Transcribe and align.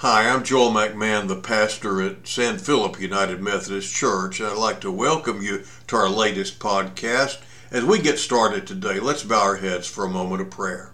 Hi, 0.00 0.28
I'm 0.28 0.44
Joel 0.44 0.72
McMahon, 0.72 1.26
the 1.26 1.36
pastor 1.36 2.02
at 2.02 2.28
San 2.28 2.58
Philip 2.58 3.00
United 3.00 3.40
Methodist 3.40 3.94
Church. 3.94 4.42
I'd 4.42 4.58
like 4.58 4.78
to 4.82 4.92
welcome 4.92 5.40
you 5.40 5.64
to 5.86 5.96
our 5.96 6.10
latest 6.10 6.58
podcast. 6.58 7.38
As 7.70 7.82
we 7.82 8.02
get 8.02 8.18
started 8.18 8.66
today, 8.66 9.00
let's 9.00 9.22
bow 9.22 9.40
our 9.40 9.56
heads 9.56 9.88
for 9.88 10.04
a 10.04 10.10
moment 10.10 10.42
of 10.42 10.50
prayer. 10.50 10.92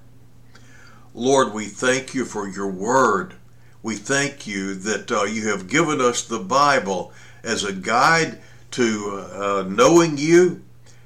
Lord, 1.14 1.52
we 1.52 1.64
thank 1.64 2.14
you 2.14 2.24
for 2.24 2.46
your 2.46 2.70
word. 2.70 3.34
We 3.83 3.96
thank 3.96 4.46
you 4.46 4.74
that 4.74 5.10
uh, 5.10 5.24
you 5.24 5.48
have 5.48 5.66
given 5.66 6.00
us 6.00 6.22
the 6.22 6.38
Bible 6.38 7.12
as 7.42 7.64
a 7.64 7.72
guide 7.72 8.38
to 8.71 9.26
uh, 9.34 9.64
knowing 9.69 10.16
you 10.16 10.62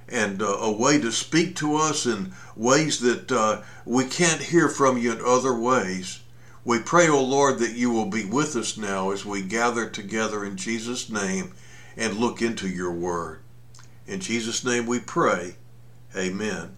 and 0.06 0.42
uh, 0.42 0.44
a 0.44 0.70
way 0.70 1.00
to 1.00 1.10
speak 1.10 1.56
to 1.56 1.76
us 1.76 2.04
in 2.04 2.34
ways 2.56 3.00
that 3.00 3.32
uh, 3.32 3.62
we 3.86 4.04
can't 4.04 4.42
hear 4.42 4.68
from 4.68 4.98
you 4.98 5.12
in 5.12 5.22
other 5.24 5.58
ways. 5.58 6.20
We 6.66 6.80
pray, 6.80 7.08
O 7.08 7.22
Lord, 7.22 7.60
that 7.60 7.76
you 7.76 7.92
will 7.92 8.06
be 8.06 8.24
with 8.24 8.56
us 8.56 8.76
now 8.76 9.12
as 9.12 9.24
we 9.24 9.40
gather 9.40 9.88
together 9.88 10.44
in 10.44 10.56
Jesus' 10.56 11.08
name 11.08 11.52
and 11.96 12.14
look 12.14 12.42
into 12.42 12.68
your 12.68 12.90
word. 12.90 13.38
In 14.04 14.18
Jesus' 14.18 14.64
name 14.64 14.84
we 14.84 14.98
pray. 14.98 15.58
Amen. 16.16 16.74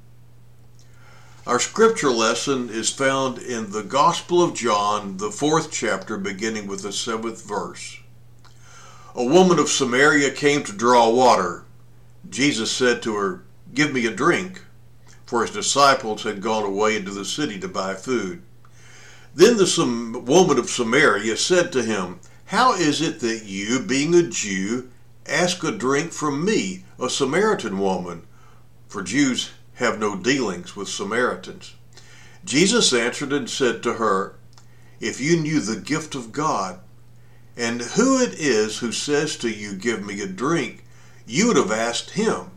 Our 1.46 1.58
scripture 1.58 2.10
lesson 2.10 2.68
is 2.68 2.90
found 2.90 3.38
in 3.38 3.70
the 3.70 3.82
Gospel 3.82 4.42
of 4.42 4.52
John, 4.52 5.16
the 5.16 5.30
fourth 5.30 5.72
chapter, 5.72 6.18
beginning 6.18 6.66
with 6.66 6.82
the 6.82 6.92
seventh 6.92 7.48
verse. 7.48 7.98
A 9.14 9.24
woman 9.24 9.58
of 9.58 9.70
Samaria 9.70 10.32
came 10.32 10.64
to 10.64 10.72
draw 10.74 11.08
water. 11.08 11.64
Jesus 12.28 12.70
said 12.70 13.00
to 13.04 13.14
her, 13.14 13.42
Give 13.72 13.94
me 13.94 14.04
a 14.04 14.10
drink, 14.10 14.60
for 15.24 15.40
his 15.40 15.50
disciples 15.50 16.24
had 16.24 16.42
gone 16.42 16.64
away 16.64 16.94
into 16.94 17.10
the 17.10 17.24
city 17.24 17.58
to 17.60 17.68
buy 17.68 17.94
food. 17.94 18.42
Then 19.38 19.56
the 19.56 20.20
woman 20.26 20.58
of 20.58 20.68
Samaria 20.68 21.36
said 21.36 21.70
to 21.70 21.84
him, 21.84 22.18
How 22.46 22.74
is 22.74 23.00
it 23.00 23.20
that 23.20 23.44
you, 23.44 23.78
being 23.78 24.12
a 24.12 24.24
Jew, 24.24 24.90
ask 25.26 25.62
a 25.62 25.70
drink 25.70 26.10
from 26.10 26.44
me, 26.44 26.82
a 26.98 27.08
Samaritan 27.08 27.78
woman? 27.78 28.26
For 28.88 29.04
Jews 29.04 29.50
have 29.74 30.00
no 30.00 30.16
dealings 30.16 30.74
with 30.74 30.88
Samaritans. 30.88 31.76
Jesus 32.44 32.92
answered 32.92 33.32
and 33.32 33.48
said 33.48 33.80
to 33.84 33.92
her, 33.92 34.34
If 34.98 35.20
you 35.20 35.36
knew 35.36 35.60
the 35.60 35.80
gift 35.80 36.16
of 36.16 36.32
God, 36.32 36.80
and 37.56 37.80
who 37.80 38.20
it 38.20 38.34
is 38.34 38.78
who 38.78 38.90
says 38.90 39.36
to 39.36 39.48
you, 39.48 39.76
Give 39.76 40.04
me 40.04 40.20
a 40.20 40.26
drink, 40.26 40.82
you 41.26 41.46
would 41.46 41.56
have 41.56 41.70
asked 41.70 42.10
him, 42.10 42.50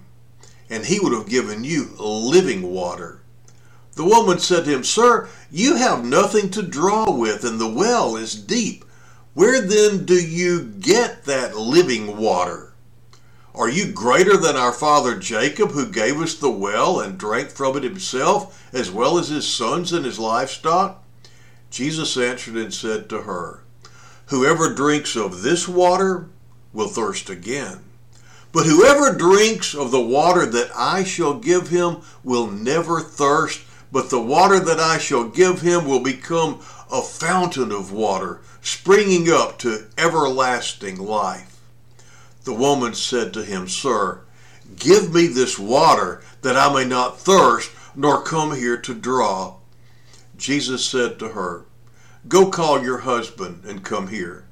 and 0.68 0.88
he 0.88 1.00
would 1.00 1.14
have 1.14 1.30
given 1.30 1.64
you 1.64 1.92
living 2.00 2.64
water. 2.64 3.21
The 3.96 4.06
woman 4.06 4.40
said 4.40 4.66
to 4.66 4.72
him, 4.72 4.84
Sir, 4.84 5.28
you 5.52 5.76
have 5.76 6.06
nothing 6.06 6.50
to 6.52 6.62
draw 6.62 7.12
with, 7.12 7.44
and 7.44 7.60
the 7.60 7.68
well 7.68 8.16
is 8.16 8.36
deep. 8.36 8.86
Where 9.34 9.62
then 9.62 10.06
do 10.06 10.16
you 10.16 10.64
get 10.64 11.26
that 11.26 11.58
living 11.58 12.18
water? 12.18 12.74
Are 13.54 13.70
you 13.70 13.92
greater 13.92 14.38
than 14.38 14.56
our 14.56 14.72
father 14.72 15.18
Jacob, 15.18 15.72
who 15.72 15.92
gave 15.92 16.22
us 16.22 16.36
the 16.36 16.50
well 16.50 17.02
and 17.02 17.18
drank 17.18 17.50
from 17.50 17.76
it 17.76 17.84
himself, 17.84 18.66
as 18.74 18.90
well 18.90 19.18
as 19.18 19.28
his 19.28 19.48
sons 19.48 19.92
and 19.92 20.06
his 20.06 20.20
livestock? 20.20 21.04
Jesus 21.70 22.16
answered 22.18 22.56
and 22.56 22.74
said 22.74 23.10
to 23.10 23.24
her, 23.24 23.64
Whoever 24.28 24.74
drinks 24.74 25.18
of 25.18 25.42
this 25.42 25.68
water 25.68 26.30
will 26.72 26.88
thirst 26.88 27.30
again. 27.30 27.80
But 28.54 28.66
whoever 28.66 29.14
drinks 29.14 29.74
of 29.74 29.92
the 29.92 30.02
water 30.02 30.46
that 30.46 30.72
I 30.76 31.04
shall 31.04 31.34
give 31.34 31.70
him 31.70 31.98
will 32.24 32.48
never 32.48 33.02
thirst 33.02 33.62
but 33.92 34.10
the 34.10 34.22
water 34.22 34.60
that 34.60 34.80
I 34.80 34.98
shall 34.98 35.28
give 35.28 35.62
him 35.62 35.86
will 35.86 36.00
become 36.00 36.62
a 36.92 37.02
fountain 37.02 37.72
of 37.72 37.92
water, 37.92 38.42
springing 38.62 39.30
up 39.30 39.58
to 39.60 39.88
everlasting 39.98 40.98
life. 40.98 41.60
The 42.44 42.54
woman 42.54 42.94
said 42.94 43.34
to 43.34 43.44
him, 43.44 43.68
Sir, 43.68 44.22
give 44.78 45.14
me 45.14 45.28
this 45.28 45.60
water 45.60 46.22
that 46.42 46.58
I 46.58 46.74
may 46.74 46.86
not 46.86 47.20
thirst, 47.20 47.72
nor 47.96 48.24
come 48.24 48.56
here 48.56 48.78
to 48.78 48.94
draw. 48.94 49.58
Jesus 50.38 50.86
said 50.86 51.20
to 51.20 51.30
her, 51.30 51.66
Go 52.28 52.50
call 52.50 52.84
your 52.84 53.00
husband 53.00 53.64
and 53.66 53.84
come 53.84 54.08
here. 54.08 54.46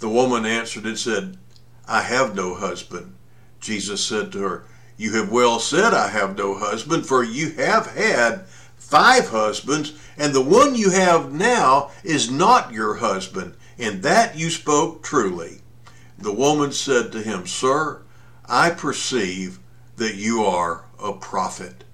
The 0.00 0.08
woman 0.08 0.44
answered 0.46 0.84
and 0.84 0.98
said, 0.98 1.38
I 1.86 2.02
have 2.02 2.34
no 2.34 2.54
husband. 2.54 3.14
Jesus 3.60 4.04
said 4.04 4.32
to 4.32 4.38
her, 4.40 4.64
you 4.98 5.14
have 5.14 5.30
well 5.30 5.60
said, 5.60 5.94
I 5.94 6.08
have 6.08 6.36
no 6.36 6.54
husband, 6.54 7.06
for 7.06 7.22
you 7.22 7.52
have 7.52 7.86
had 7.86 8.46
five 8.76 9.28
husbands, 9.28 9.92
and 10.18 10.34
the 10.34 10.42
one 10.42 10.74
you 10.74 10.90
have 10.90 11.32
now 11.32 11.92
is 12.02 12.30
not 12.30 12.72
your 12.72 12.96
husband. 12.96 13.54
In 13.78 14.00
that 14.00 14.36
you 14.36 14.50
spoke 14.50 15.04
truly. 15.04 15.60
The 16.18 16.32
woman 16.32 16.72
said 16.72 17.12
to 17.12 17.22
him, 17.22 17.46
Sir, 17.46 18.02
I 18.46 18.70
perceive 18.70 19.60
that 19.96 20.16
you 20.16 20.44
are 20.44 20.82
a 21.02 21.12
prophet. 21.12 21.84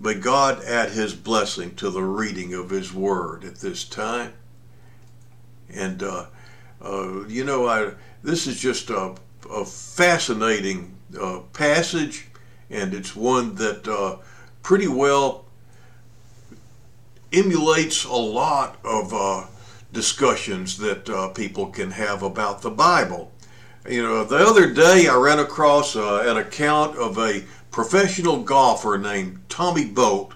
May 0.00 0.14
God 0.14 0.64
add 0.64 0.90
his 0.90 1.14
blessing 1.14 1.76
to 1.76 1.90
the 1.90 2.02
reading 2.02 2.54
of 2.54 2.70
his 2.70 2.92
word 2.92 3.44
at 3.44 3.56
this 3.56 3.84
time. 3.84 4.32
And, 5.72 6.02
uh, 6.02 6.26
uh, 6.82 7.24
you 7.28 7.44
know, 7.44 7.66
I, 7.66 7.92
this 8.22 8.48
is 8.48 8.60
just 8.60 8.90
a, 8.90 9.14
a 9.48 9.64
fascinating 9.64 10.95
uh, 11.20 11.40
passage, 11.52 12.28
and 12.70 12.94
it's 12.94 13.14
one 13.14 13.54
that 13.56 13.86
uh, 13.86 14.16
pretty 14.62 14.88
well 14.88 15.44
emulates 17.32 18.04
a 18.04 18.12
lot 18.12 18.78
of 18.84 19.12
uh, 19.12 19.46
discussions 19.92 20.78
that 20.78 21.08
uh, 21.08 21.28
people 21.28 21.66
can 21.66 21.90
have 21.90 22.22
about 22.22 22.62
the 22.62 22.70
Bible. 22.70 23.32
You 23.88 24.02
know, 24.02 24.24
the 24.24 24.38
other 24.38 24.72
day 24.72 25.06
I 25.08 25.16
ran 25.16 25.38
across 25.38 25.94
uh, 25.94 26.24
an 26.26 26.36
account 26.36 26.96
of 26.96 27.18
a 27.18 27.44
professional 27.70 28.42
golfer 28.42 28.98
named 28.98 29.40
Tommy 29.48 29.84
Bolt, 29.84 30.32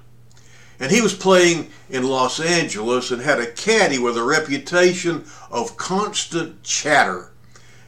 and 0.79 0.91
he 0.91 1.01
was 1.01 1.15
playing 1.15 1.71
in 1.89 2.05
Los 2.05 2.41
Angeles 2.41 3.11
and 3.11 3.21
had 3.21 3.41
a 3.41 3.51
caddy 3.51 3.99
with 3.99 4.17
a 4.17 4.23
reputation 4.23 5.25
of 5.51 5.77
constant 5.77 6.63
chatter. 6.63 7.33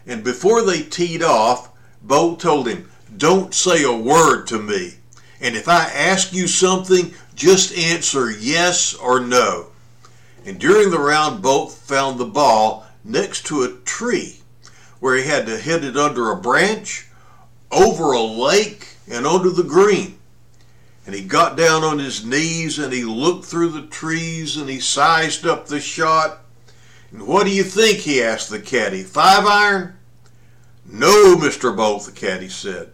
And 0.07 0.25
before 0.25 0.63
they 0.63 0.83
teed 0.83 1.23
off, 1.23 1.72
Bolt 2.03 2.41
told 2.41 2.69
him, 2.69 2.91
Don't 3.17 3.55
say 3.55 3.85
a 3.85 3.93
word 3.93 4.47
to 4.49 4.59
me. 4.59 4.95
And 5.41 5.57
if 5.57 5.69
I 5.69 5.85
ask 5.85 6.33
you 6.33 6.47
something, 6.47 7.15
just 7.35 7.77
answer 7.77 8.31
yes 8.31 8.95
or 8.95 9.21
no. 9.21 9.67
And 10.45 10.59
during 10.59 10.91
the 10.91 11.01
round, 11.01 11.43
Bolt 11.43 11.73
found 11.73 12.19
the 12.19 12.25
ball 12.25 12.87
next 13.05 13.47
to 13.47 13.63
a 13.63 13.73
tree 13.85 14.41
where 15.01 15.17
he 15.17 15.25
had 15.25 15.47
to 15.47 15.59
hit 15.59 15.85
it 15.85 15.97
under 15.97 16.31
a 16.31 16.37
branch, 16.37 17.09
over 17.71 18.13
a 18.13 18.23
lake, 18.23 18.97
and 19.11 19.27
onto 19.27 19.51
the 19.51 19.65
green. 19.65 20.19
And 21.05 21.15
he 21.15 21.23
got 21.23 21.57
down 21.57 21.83
on 21.83 21.99
his 21.99 22.25
knees 22.25 22.79
and 22.79 22.93
he 22.93 23.05
looked 23.05 23.45
through 23.45 23.71
the 23.71 23.87
trees 23.87 24.57
and 24.57 24.69
he 24.69 24.79
sized 24.79 25.45
up 25.45 25.67
the 25.67 25.81
shot. 25.81 26.41
And 27.11 27.27
what 27.27 27.45
do 27.45 27.51
you 27.51 27.65
think? 27.65 27.99
he 27.99 28.23
asked 28.23 28.51
the 28.51 28.61
caddy. 28.61 29.03
Five 29.03 29.45
iron? 29.45 29.99
No, 30.85 31.37
Mr. 31.37 31.75
Bolt, 31.75 32.07
the 32.07 32.13
caddy 32.13 32.49
said. 32.49 32.91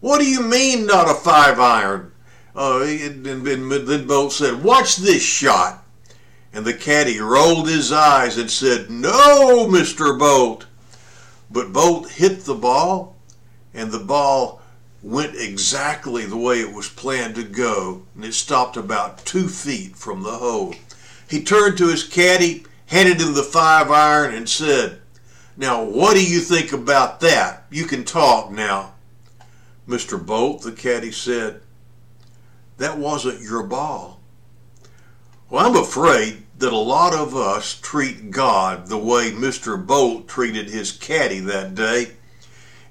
What 0.00 0.20
do 0.20 0.28
you 0.28 0.42
mean, 0.42 0.86
not 0.86 1.10
a 1.10 1.14
five 1.14 1.58
iron? 1.58 2.12
Uh, 2.54 2.82
and, 2.82 3.24
then 3.24 4.06
Bolt 4.06 4.32
said, 4.32 4.62
Watch 4.62 4.96
this 4.96 5.22
shot. 5.22 5.84
And 6.52 6.64
the 6.64 6.74
caddy 6.74 7.20
rolled 7.20 7.68
his 7.68 7.92
eyes 7.92 8.38
and 8.38 8.50
said, 8.50 8.90
No, 8.90 9.66
Mr. 9.66 10.18
Bolt. 10.18 10.66
But 11.50 11.72
Bolt 11.72 12.10
hit 12.10 12.44
the 12.44 12.54
ball, 12.54 13.16
and 13.72 13.90
the 13.90 13.98
ball 13.98 14.60
went 15.02 15.36
exactly 15.36 16.26
the 16.26 16.36
way 16.36 16.60
it 16.60 16.72
was 16.72 16.88
planned 16.88 17.36
to 17.36 17.44
go, 17.44 18.02
and 18.14 18.24
it 18.24 18.34
stopped 18.34 18.76
about 18.76 19.24
two 19.24 19.48
feet 19.48 19.96
from 19.96 20.22
the 20.22 20.32
hole. 20.32 20.74
He 21.28 21.42
turned 21.42 21.78
to 21.78 21.88
his 21.88 22.04
caddy, 22.04 22.64
handed 22.86 23.20
him 23.20 23.34
the 23.34 23.42
five 23.42 23.90
iron, 23.90 24.34
and 24.34 24.48
said, 24.48 25.00
Now, 25.58 25.82
what 25.82 26.14
do 26.14 26.24
you 26.24 26.38
think 26.38 26.72
about 26.72 27.18
that? 27.18 27.64
You 27.68 27.84
can 27.84 28.04
talk 28.04 28.52
now. 28.52 28.94
Mr. 29.88 30.24
Bolt, 30.24 30.62
the 30.62 30.70
caddy 30.70 31.10
said, 31.10 31.60
that 32.76 32.96
wasn't 32.96 33.42
your 33.42 33.64
ball. 33.64 34.20
Well, 35.50 35.66
I'm 35.66 35.74
afraid 35.74 36.44
that 36.58 36.72
a 36.72 36.76
lot 36.76 37.12
of 37.12 37.34
us 37.34 37.74
treat 37.80 38.30
God 38.30 38.86
the 38.86 38.98
way 38.98 39.32
Mr. 39.32 39.84
Bolt 39.84 40.28
treated 40.28 40.70
his 40.70 40.92
caddy 40.92 41.40
that 41.40 41.74
day. 41.74 42.12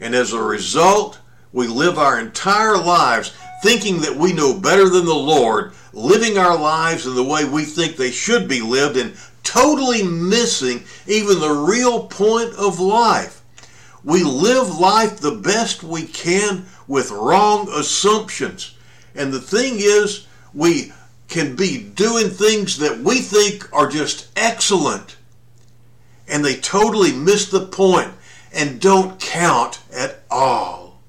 And 0.01 0.13
as 0.13 0.33
a 0.33 0.43
result, 0.43 1.19
we 1.53 1.67
live 1.67 1.97
our 1.97 2.19
entire 2.19 2.77
lives 2.77 3.33
thinking 3.63 4.01
that 4.01 4.17
we 4.17 4.33
know 4.33 4.59
better 4.59 4.89
than 4.89 5.05
the 5.05 5.13
Lord, 5.13 5.71
living 5.93 6.37
our 6.37 6.57
lives 6.57 7.07
in 7.07 7.15
the 7.15 7.23
way 7.23 7.45
we 7.45 7.63
think 7.63 7.95
they 7.95 8.11
should 8.11 8.49
be 8.49 8.59
lived, 8.59 8.97
and 8.97 9.15
totally 9.57 10.03
missing 10.03 10.83
even 11.07 11.39
the 11.39 11.49
real 11.49 12.05
point 12.07 12.53
of 12.55 12.79
life. 12.79 13.41
We 14.03 14.23
live 14.23 14.77
life 14.77 15.17
the 15.17 15.31
best 15.31 15.83
we 15.83 16.03
can 16.05 16.65
with 16.87 17.09
wrong 17.11 17.67
assumptions. 17.69 18.75
And 19.15 19.33
the 19.33 19.41
thing 19.41 19.75
is, 19.77 20.27
we 20.53 20.93
can 21.27 21.55
be 21.55 21.81
doing 21.81 22.29
things 22.29 22.77
that 22.77 22.99
we 22.99 23.19
think 23.19 23.67
are 23.73 23.89
just 23.89 24.27
excellent, 24.35 25.17
and 26.27 26.45
they 26.45 26.55
totally 26.55 27.11
miss 27.11 27.49
the 27.49 27.65
point 27.65 28.11
and 28.53 28.79
don't 28.79 29.19
count 29.19 29.81
at 29.91 30.19
all. 30.29 30.99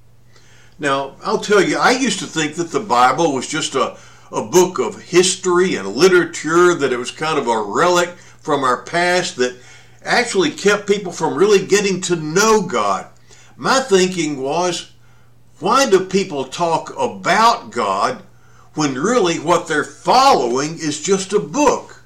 Now, 0.79 1.15
I'll 1.23 1.39
tell 1.39 1.61
you, 1.61 1.77
I 1.77 1.91
used 1.91 2.19
to 2.19 2.25
think 2.25 2.55
that 2.55 2.71
the 2.71 2.79
Bible 2.79 3.33
was 3.33 3.47
just 3.47 3.75
a, 3.75 3.97
a 4.31 4.43
book 4.43 4.79
of 4.79 5.01
history 5.03 5.75
and 5.75 5.87
literature, 5.87 6.73
that 6.73 6.91
it 6.91 6.97
was 6.97 7.11
kind 7.11 7.37
of 7.37 7.47
a 7.47 7.61
relic 7.61 8.15
from 8.41 8.63
our 8.63 8.83
past 8.83 9.35
that 9.37 9.57
actually 10.03 10.51
kept 10.51 10.87
people 10.87 11.11
from 11.11 11.35
really 11.35 11.65
getting 11.65 12.01
to 12.01 12.15
know 12.15 12.61
God. 12.61 13.07
My 13.57 13.79
thinking 13.79 14.41
was, 14.41 14.91
why 15.59 15.89
do 15.89 16.05
people 16.05 16.45
talk 16.45 16.93
about 16.97 17.71
God 17.71 18.23
when 18.73 18.93
really 18.93 19.37
what 19.39 19.67
they're 19.67 19.83
following 19.83 20.75
is 20.75 21.01
just 21.01 21.33
a 21.33 21.39
book? 21.39 22.01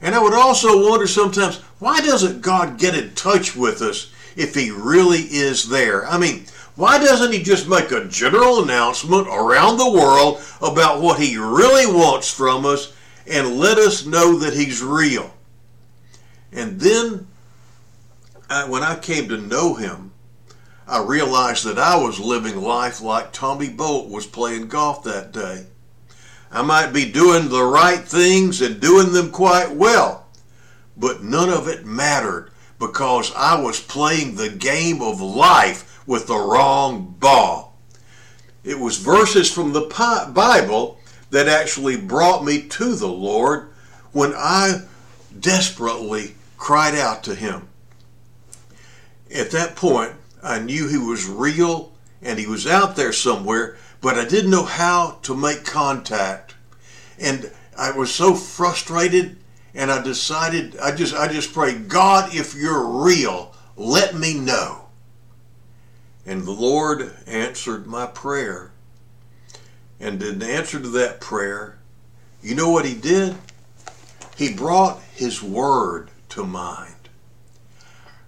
And 0.00 0.14
I 0.14 0.22
would 0.22 0.32
also 0.34 0.88
wonder 0.88 1.06
sometimes, 1.06 1.58
why 1.78 2.00
doesn't 2.00 2.40
God 2.40 2.78
get 2.78 2.96
in 2.96 3.14
touch 3.14 3.54
with 3.54 3.82
us 3.82 4.10
if 4.34 4.54
He 4.54 4.70
really 4.70 5.20
is 5.20 5.68
there? 5.68 6.06
I 6.06 6.18
mean, 6.18 6.46
why 6.74 6.98
doesn't 6.98 7.32
He 7.32 7.42
just 7.42 7.68
make 7.68 7.92
a 7.92 8.06
general 8.06 8.62
announcement 8.62 9.28
around 9.28 9.76
the 9.76 9.92
world 9.92 10.42
about 10.62 11.02
what 11.02 11.20
He 11.20 11.36
really 11.36 11.86
wants 11.86 12.32
from 12.32 12.64
us 12.64 12.94
and 13.26 13.58
let 13.58 13.78
us 13.78 14.06
know 14.06 14.38
that 14.38 14.54
He's 14.54 14.82
real? 14.82 15.30
And 16.52 16.80
then, 16.80 17.26
I, 18.50 18.68
when 18.68 18.82
I 18.82 18.98
came 18.98 19.28
to 19.28 19.38
know 19.38 19.74
Him, 19.74 20.12
I 20.86 21.02
realized 21.02 21.64
that 21.64 21.78
I 21.78 21.96
was 21.96 22.20
living 22.20 22.60
life 22.60 23.00
like 23.00 23.32
Tommy 23.32 23.68
Bolt 23.68 24.10
was 24.10 24.26
playing 24.26 24.68
golf 24.68 25.04
that 25.04 25.32
day. 25.32 25.66
I 26.50 26.62
might 26.62 26.92
be 26.92 27.10
doing 27.10 27.48
the 27.48 27.64
right 27.64 28.00
things 28.00 28.60
and 28.60 28.80
doing 28.80 29.12
them 29.12 29.30
quite 29.30 29.74
well, 29.74 30.26
but 30.96 31.22
none 31.22 31.48
of 31.48 31.66
it 31.66 31.86
mattered 31.86 32.50
because 32.78 33.32
I 33.34 33.60
was 33.60 33.80
playing 33.80 34.34
the 34.34 34.50
game 34.50 35.00
of 35.00 35.20
life 35.20 36.02
with 36.06 36.26
the 36.26 36.36
wrong 36.36 37.14
ball. 37.18 37.78
It 38.64 38.78
was 38.78 38.98
verses 38.98 39.50
from 39.50 39.72
the 39.72 39.88
Bible 40.34 40.98
that 41.30 41.48
actually 41.48 41.96
brought 41.96 42.44
me 42.44 42.62
to 42.62 42.94
the 42.94 43.08
Lord 43.08 43.70
when 44.12 44.34
I 44.36 44.82
desperately 45.40 46.34
cried 46.62 46.94
out 46.94 47.24
to 47.24 47.34
Him. 47.34 47.68
At 49.34 49.50
that 49.50 49.74
point, 49.74 50.12
I 50.44 50.60
knew 50.60 50.86
he 50.86 50.96
was 50.96 51.26
real 51.26 51.92
and 52.22 52.38
he 52.38 52.46
was 52.46 52.68
out 52.68 52.94
there 52.94 53.12
somewhere, 53.12 53.76
but 54.00 54.16
I 54.16 54.24
didn't 54.24 54.52
know 54.52 54.62
how 54.62 55.18
to 55.22 55.34
make 55.34 55.64
contact. 55.64 56.54
And 57.18 57.50
I 57.76 57.90
was 57.90 58.14
so 58.14 58.36
frustrated 58.36 59.38
and 59.74 59.90
I 59.90 60.04
decided 60.04 60.78
I 60.78 60.94
just 60.94 61.16
I 61.16 61.26
just 61.26 61.52
prayed, 61.52 61.88
God, 61.88 62.32
if 62.32 62.54
you're 62.54 62.86
real, 62.86 63.52
let 63.74 64.14
me 64.14 64.38
know. 64.38 64.86
And 66.24 66.44
the 66.44 66.52
Lord 66.52 67.12
answered 67.26 67.88
my 67.88 68.06
prayer. 68.06 68.70
And 69.98 70.22
in 70.22 70.40
answer 70.40 70.78
to 70.78 70.88
that 70.90 71.20
prayer, 71.20 71.80
you 72.40 72.54
know 72.54 72.70
what 72.70 72.84
he 72.84 72.94
did? 72.94 73.34
He 74.36 74.54
brought 74.54 75.02
his 75.16 75.42
word 75.42 76.11
to 76.32 76.44
mind. 76.44 77.08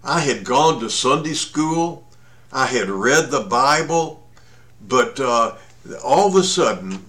I 0.03 0.21
had 0.21 0.45
gone 0.45 0.81
to 0.81 0.91
Sunday 0.91 1.35
school 1.35 2.05
I 2.55 2.67
had 2.67 2.89
read 2.89 3.33
the 3.33 3.41
Bible, 3.41 4.29
but 4.81 5.19
uh, 5.19 5.57
all 6.05 6.29
of 6.29 6.37
a 6.37 6.45
sudden, 6.45 7.05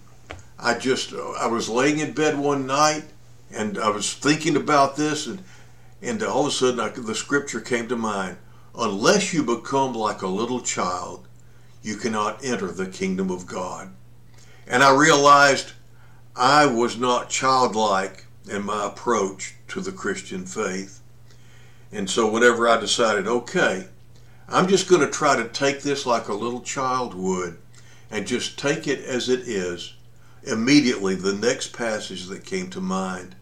I 0.58 0.74
just 0.74 1.14
I 1.14 1.46
was 1.46 1.70
laying 1.70 2.00
in 2.00 2.14
bed 2.14 2.40
one 2.40 2.66
night 2.66 3.04
and 3.52 3.78
I 3.78 3.90
was 3.90 4.16
thinking 4.16 4.56
about 4.56 4.96
this, 4.96 5.28
and 5.28 5.44
and 6.02 6.24
all 6.24 6.42
of 6.42 6.48
a 6.48 6.52
sudden 6.52 6.80
I, 6.80 6.90
the 6.90 7.14
scripture 7.14 7.62
came 7.62 7.88
to 7.90 7.96
mind: 7.96 8.38
"Unless 8.74 9.34
you 9.36 9.44
become 9.44 9.94
like 9.94 10.24
a 10.24 10.28
little 10.28 10.62
child, 10.62 11.28
you 11.84 11.96
cannot 11.96 12.44
enter 12.44 12.72
the 12.72 12.88
kingdom 12.88 13.30
of 13.30 13.46
God." 13.46 13.92
And 14.66 14.82
I 14.82 14.96
realized 14.96 15.74
I 16.36 16.66
was 16.66 16.98
not 16.98 17.30
childlike 17.30 18.25
in 18.50 18.64
my 18.64 18.88
approach 18.88 19.56
to 19.70 19.82
the 19.82 19.92
Christian 19.92 20.46
faith. 20.46 21.02
And 21.92 22.10
so 22.10 22.30
whenever 22.30 22.68
I 22.68 22.80
decided, 22.80 23.28
okay, 23.28 23.88
I'm 24.48 24.68
just 24.68 24.88
going 24.88 25.02
to 25.02 25.10
try 25.10 25.36
to 25.36 25.48
take 25.48 25.82
this 25.82 26.06
like 26.06 26.28
a 26.28 26.34
little 26.34 26.62
child 26.62 27.14
would 27.14 27.58
and 28.12 28.28
just 28.28 28.60
take 28.60 28.88
it 28.88 29.00
as 29.04 29.30
it 29.30 29.42
is. 29.42 29.94
Immediately, 30.44 31.16
the 31.16 31.34
next 31.34 31.74
passage 31.74 32.26
that 32.26 32.46
came 32.46 32.70
to 32.70 32.82
mind 32.82 33.36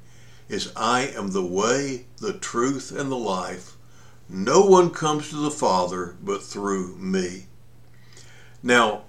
is 0.48 0.72
I 0.76 1.08
am 1.08 1.32
the 1.32 1.46
way, 1.46 2.06
the 2.18 2.34
truth, 2.34 2.92
and 2.98 3.12
the 3.12 3.18
life. 3.18 3.76
No 4.30 4.62
one 4.62 4.90
comes 4.90 5.30
to 5.30 5.36
the 5.36 5.52
Father 5.52 6.16
but 6.22 6.42
through 6.42 6.96
me. 6.96 7.48
Now, 8.62 9.04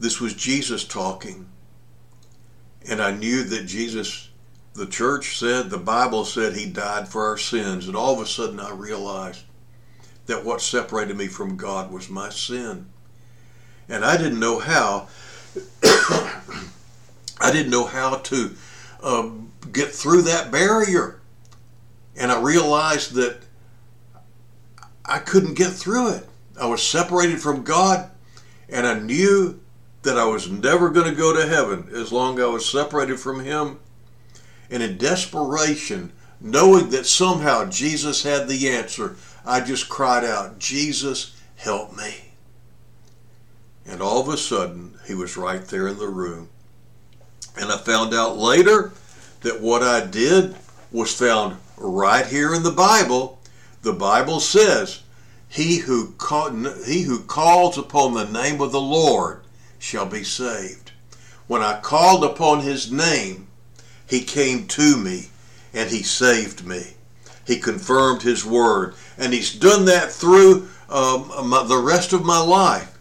this 0.00 0.20
was 0.20 0.34
Jesus 0.34 0.84
talking. 0.84 1.48
And 2.88 3.02
I 3.02 3.10
knew 3.10 3.44
that 3.44 3.66
Jesus, 3.66 4.30
the 4.74 4.86
church 4.86 5.38
said, 5.38 5.68
the 5.68 5.78
Bible 5.78 6.24
said 6.24 6.54
he 6.54 6.66
died 6.66 7.08
for 7.08 7.26
our 7.26 7.36
sins. 7.36 7.86
And 7.86 7.96
all 7.96 8.14
of 8.14 8.20
a 8.20 8.26
sudden 8.26 8.58
I 8.58 8.72
realized 8.72 9.42
that 10.26 10.44
what 10.44 10.62
separated 10.62 11.16
me 11.16 11.26
from 11.26 11.56
God 11.56 11.92
was 11.92 12.08
my 12.08 12.30
sin. 12.30 12.86
And 13.88 14.04
I 14.04 14.16
didn't 14.16 14.40
know 14.40 14.58
how, 14.58 15.08
I 15.82 17.50
didn't 17.52 17.70
know 17.70 17.86
how 17.86 18.16
to 18.16 18.54
uh, 19.02 19.28
get 19.72 19.90
through 19.90 20.22
that 20.22 20.50
barrier. 20.50 21.20
And 22.16 22.32
I 22.32 22.40
realized 22.40 23.14
that 23.14 23.42
I 25.04 25.18
couldn't 25.18 25.54
get 25.54 25.72
through 25.72 26.10
it. 26.10 26.28
I 26.60 26.66
was 26.66 26.82
separated 26.82 27.40
from 27.40 27.62
God, 27.62 28.10
and 28.68 28.86
I 28.86 28.98
knew 28.98 29.60
that 30.02 30.18
I 30.18 30.24
was 30.26 30.50
never 30.50 30.90
going 30.90 31.10
to 31.10 31.16
go 31.16 31.34
to 31.34 31.46
heaven 31.46 31.88
as 31.94 32.12
long 32.12 32.38
as 32.38 32.44
I 32.44 32.48
was 32.48 32.70
separated 32.70 33.18
from 33.18 33.44
Him. 33.44 33.78
And 34.70 34.82
in 34.82 34.98
desperation, 34.98 36.12
knowing 36.40 36.90
that 36.90 37.06
somehow 37.06 37.64
Jesus 37.68 38.22
had 38.22 38.48
the 38.48 38.68
answer, 38.68 39.16
I 39.44 39.60
just 39.60 39.88
cried 39.88 40.24
out, 40.24 40.58
Jesus, 40.58 41.36
help 41.56 41.96
me. 41.96 42.14
And 43.86 44.02
all 44.02 44.20
of 44.20 44.28
a 44.28 44.36
sudden, 44.36 44.94
he 45.06 45.14
was 45.14 45.36
right 45.36 45.64
there 45.64 45.88
in 45.88 45.98
the 45.98 46.08
room. 46.08 46.48
And 47.56 47.72
I 47.72 47.78
found 47.78 48.14
out 48.14 48.36
later 48.36 48.92
that 49.40 49.60
what 49.60 49.82
I 49.82 50.04
did 50.04 50.54
was 50.92 51.14
found 51.14 51.56
right 51.76 52.26
here 52.26 52.54
in 52.54 52.62
the 52.62 52.70
Bible. 52.70 53.40
The 53.82 53.92
Bible 53.92 54.40
says, 54.40 55.02
he 55.48 55.78
who, 55.78 56.12
call, 56.12 56.50
he 56.84 57.02
who 57.02 57.20
calls 57.20 57.78
upon 57.78 58.12
the 58.12 58.26
name 58.26 58.60
of 58.60 58.70
the 58.70 58.80
Lord 58.80 59.40
shall 59.78 60.06
be 60.06 60.24
saved. 60.24 60.92
When 61.46 61.62
I 61.62 61.80
called 61.80 62.24
upon 62.24 62.60
his 62.60 62.92
name, 62.92 63.48
he 64.06 64.20
came 64.22 64.66
to 64.68 64.96
me 64.96 65.28
and 65.72 65.90
he 65.90 66.02
saved 66.02 66.66
me. 66.66 66.94
He 67.48 67.56
confirmed 67.56 68.20
His 68.20 68.44
word. 68.44 68.94
And 69.16 69.32
He's 69.32 69.54
done 69.54 69.86
that 69.86 70.12
through 70.12 70.68
um, 70.90 71.48
my, 71.48 71.64
the 71.64 71.78
rest 71.78 72.12
of 72.12 72.24
my 72.24 72.38
life. 72.38 72.98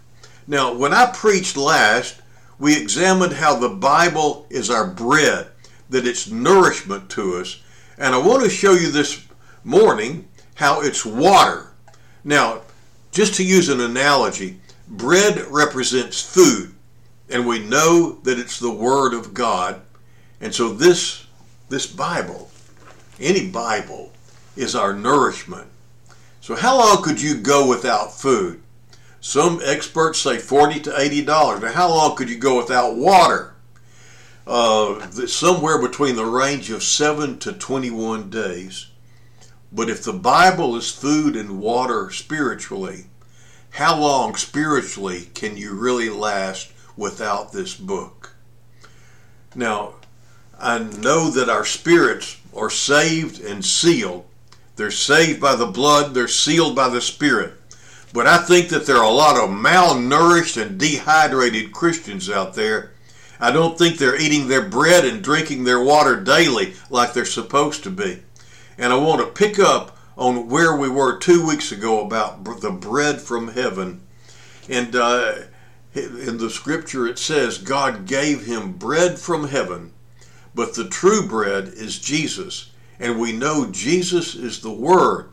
Now, 0.47 0.73
when 0.73 0.93
I 0.93 1.11
preached 1.13 1.57
last, 1.57 2.21
we 2.57 2.81
examined 2.81 3.33
how 3.33 3.55
the 3.55 3.69
Bible 3.69 4.47
is 4.49 4.69
our 4.69 4.87
bread, 4.87 5.47
that 5.89 6.07
it's 6.07 6.31
nourishment 6.31 7.09
to 7.11 7.35
us. 7.35 7.61
And 7.97 8.15
I 8.15 8.17
want 8.19 8.43
to 8.43 8.49
show 8.49 8.71
you 8.71 8.89
this 8.89 9.21
morning 9.65 10.29
how 10.55 10.81
it's 10.81 11.05
water. 11.05 11.67
Now, 12.23 12.61
just 13.11 13.33
to 13.35 13.43
use 13.43 13.67
an 13.67 13.81
analogy, 13.81 14.61
bread 14.87 15.39
represents 15.49 16.21
food, 16.21 16.73
and 17.29 17.45
we 17.45 17.59
know 17.59 18.19
that 18.23 18.39
it's 18.39 18.59
the 18.59 18.71
Word 18.71 19.13
of 19.13 19.33
God. 19.33 19.81
And 20.39 20.53
so 20.53 20.69
this, 20.69 21.25
this 21.69 21.87
Bible, 21.87 22.49
any 23.19 23.49
Bible, 23.49 24.11
is 24.55 24.75
our 24.75 24.93
nourishment. 24.93 25.67
So 26.41 26.55
how 26.55 26.77
long 26.77 27.03
could 27.03 27.21
you 27.21 27.35
go 27.35 27.67
without 27.67 28.13
food? 28.13 28.61
Some 29.19 29.59
experts 29.63 30.19
say 30.19 30.37
40 30.37 30.79
to 30.81 30.99
80 30.99 31.25
dollars. 31.25 31.61
Now 31.61 31.71
how 31.71 31.89
long 31.89 32.15
could 32.15 32.29
you 32.29 32.37
go 32.37 32.57
without 32.57 32.95
water? 32.95 33.55
Uh, 34.45 35.09
somewhere 35.27 35.81
between 35.81 36.15
the 36.15 36.25
range 36.25 36.69
of 36.71 36.81
7 36.81 37.37
to 37.39 37.51
21 37.51 38.29
days. 38.29 38.87
But 39.73 39.89
if 39.89 40.03
the 40.03 40.13
Bible 40.13 40.77
is 40.77 40.89
food 40.89 41.35
and 41.35 41.59
water 41.59 42.09
spiritually, 42.11 43.07
how 43.77 43.99
long 43.99 44.35
spiritually 44.35 45.29
can 45.33 45.57
you 45.57 45.73
really 45.73 46.09
last 46.09 46.71
without 46.95 47.51
this 47.51 47.75
book? 47.75 48.35
Now, 49.55 49.95
I 50.59 50.79
know 50.79 51.29
that 51.31 51.49
our 51.49 51.65
spirits 51.65 52.37
are 52.55 52.69
saved 52.69 53.39
and 53.39 53.63
sealed 53.63 54.25
they're 54.77 54.91
saved 54.91 55.41
by 55.41 55.55
the 55.55 55.65
blood, 55.65 56.13
they're 56.13 56.27
sealed 56.27 56.75
by 56.75 56.87
the 56.87 57.01
Spirit. 57.01 57.53
But 58.13 58.27
I 58.27 58.37
think 58.37 58.69
that 58.69 58.85
there 58.85 58.97
are 58.97 59.03
a 59.03 59.09
lot 59.09 59.35
of 59.35 59.49
malnourished 59.49 60.61
and 60.61 60.79
dehydrated 60.79 61.73
Christians 61.73 62.29
out 62.29 62.53
there, 62.53 62.91
I 63.39 63.51
don't 63.51 63.77
think 63.77 63.97
they're 63.97 64.19
eating 64.19 64.47
their 64.47 64.67
bread 64.67 65.03
and 65.03 65.23
drinking 65.23 65.63
their 65.63 65.81
water 65.81 66.19
daily 66.19 66.73
like 66.89 67.13
they're 67.13 67.25
supposed 67.25 67.83
to 67.83 67.91
be. 67.91 68.21
And 68.77 68.93
I 68.93 68.95
want 68.97 69.21
to 69.21 69.27
pick 69.27 69.59
up 69.59 69.96
on 70.17 70.49
where 70.49 70.75
we 70.75 70.89
were 70.89 71.17
two 71.17 71.45
weeks 71.45 71.71
ago 71.71 72.03
about 72.03 72.43
the 72.61 72.71
bread 72.71 73.21
from 73.21 73.49
heaven. 73.49 74.01
And 74.67 74.95
uh, 74.95 75.35
in 75.93 76.37
the 76.37 76.49
scripture 76.49 77.07
it 77.07 77.19
says, 77.19 77.59
God 77.59 78.05
gave 78.07 78.45
him 78.45 78.73
bread 78.73 79.19
from 79.19 79.47
heaven, 79.47 79.93
but 80.55 80.73
the 80.73 80.89
true 80.89 81.27
bread 81.27 81.67
is 81.67 81.99
Jesus. 81.99 82.71
And 82.99 83.19
we 83.19 83.31
know 83.31 83.69
Jesus 83.71 84.33
is 84.33 84.61
the 84.61 84.71
Word. 84.71 85.29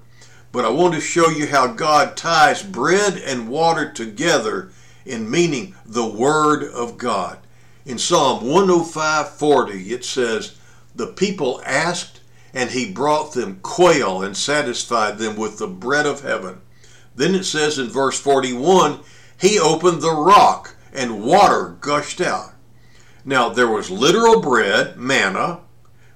But 0.52 0.64
I 0.64 0.68
want 0.68 0.94
to 0.94 1.00
show 1.00 1.30
you 1.30 1.46
how 1.46 1.66
God 1.68 2.16
ties 2.16 2.62
bread 2.62 3.16
and 3.16 3.48
water 3.48 3.90
together 3.90 4.70
in 5.06 5.30
meaning 5.30 5.74
the 5.84 6.06
Word 6.06 6.62
of 6.62 6.98
God. 6.98 7.38
In 7.86 7.98
Psalm 7.98 8.44
105:40 8.44 9.90
it 9.92 10.04
says, 10.04 10.52
"The 10.94 11.08
people 11.08 11.60
asked, 11.64 12.13
and 12.54 12.70
he 12.70 12.90
brought 12.90 13.32
them 13.32 13.58
quail 13.62 14.22
and 14.22 14.36
satisfied 14.36 15.18
them 15.18 15.36
with 15.36 15.58
the 15.58 15.66
bread 15.66 16.06
of 16.06 16.22
heaven." 16.22 16.60
Then 17.14 17.34
it 17.34 17.44
says 17.44 17.78
in 17.78 17.90
verse 17.90 18.18
41, 18.18 19.00
"He 19.36 19.58
opened 19.58 20.00
the 20.00 20.14
rock, 20.14 20.76
and 20.92 21.22
water 21.22 21.76
gushed 21.80 22.20
out." 22.20 22.52
Now 23.24 23.50
there 23.50 23.68
was 23.68 23.90
literal 23.90 24.40
bread, 24.40 24.96
manna, 24.96 25.58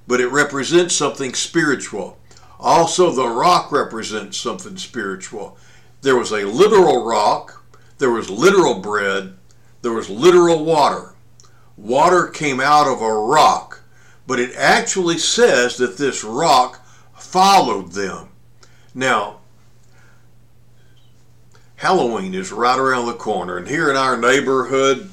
but 0.06 0.20
it 0.20 0.28
represents 0.28 0.94
something 0.94 1.34
spiritual. 1.34 2.18
Also, 2.58 3.10
the 3.10 3.28
rock 3.28 3.70
represents 3.70 4.38
something 4.38 4.78
spiritual. 4.78 5.58
There 6.00 6.16
was 6.16 6.32
a 6.32 6.44
literal 6.44 7.04
rock, 7.04 7.62
there 7.98 8.10
was 8.10 8.30
literal 8.30 8.76
bread, 8.76 9.34
there 9.82 9.92
was 9.92 10.08
literal 10.08 10.64
water 10.64 11.14
water 11.78 12.26
came 12.26 12.60
out 12.60 12.88
of 12.88 13.00
a 13.00 13.12
rock, 13.12 13.67
but 14.28 14.38
it 14.38 14.54
actually 14.54 15.16
says 15.16 15.78
that 15.78 15.96
this 15.96 16.22
rock 16.22 16.86
followed 17.16 17.92
them. 17.92 18.28
Now, 18.94 19.38
Halloween 21.76 22.34
is 22.34 22.52
right 22.52 22.78
around 22.78 23.06
the 23.06 23.14
corner, 23.14 23.56
and 23.56 23.66
here 23.66 23.88
in 23.88 23.96
our 23.96 24.18
neighborhood, 24.18 25.10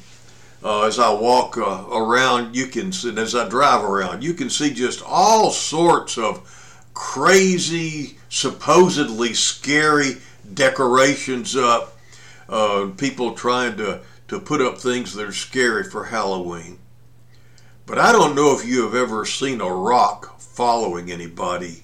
uh, 0.62 0.84
as 0.84 1.00
I 1.00 1.14
walk 1.14 1.58
uh, 1.58 1.86
around, 1.92 2.58
you 2.58 2.68
can, 2.68 2.92
and 3.06 3.18
as 3.18 3.34
I 3.34 3.48
drive 3.48 3.86
around, 3.86 4.22
you 4.22 4.34
can 4.34 4.50
see 4.50 4.74
just 4.74 5.02
all 5.06 5.50
sorts 5.50 6.18
of 6.18 6.90
crazy, 6.94 8.18
supposedly 8.28 9.34
scary 9.34 10.18
decorations 10.54 11.56
up. 11.56 11.98
Uh, 12.50 12.90
people 12.98 13.34
trying 13.34 13.78
to 13.78 14.02
to 14.28 14.40
put 14.40 14.60
up 14.60 14.78
things 14.78 15.14
that 15.14 15.26
are 15.26 15.32
scary 15.32 15.84
for 15.84 16.06
Halloween. 16.06 16.80
But 17.86 18.00
I 18.00 18.12
don't 18.12 18.36
know 18.36 18.58
if 18.58 18.66
you 18.66 18.84
have 18.84 18.96
ever 18.96 19.26
seen 19.26 19.62
a 19.62 19.70
rock 19.70 20.40
following 20.40 21.12
anybody. 21.12 21.84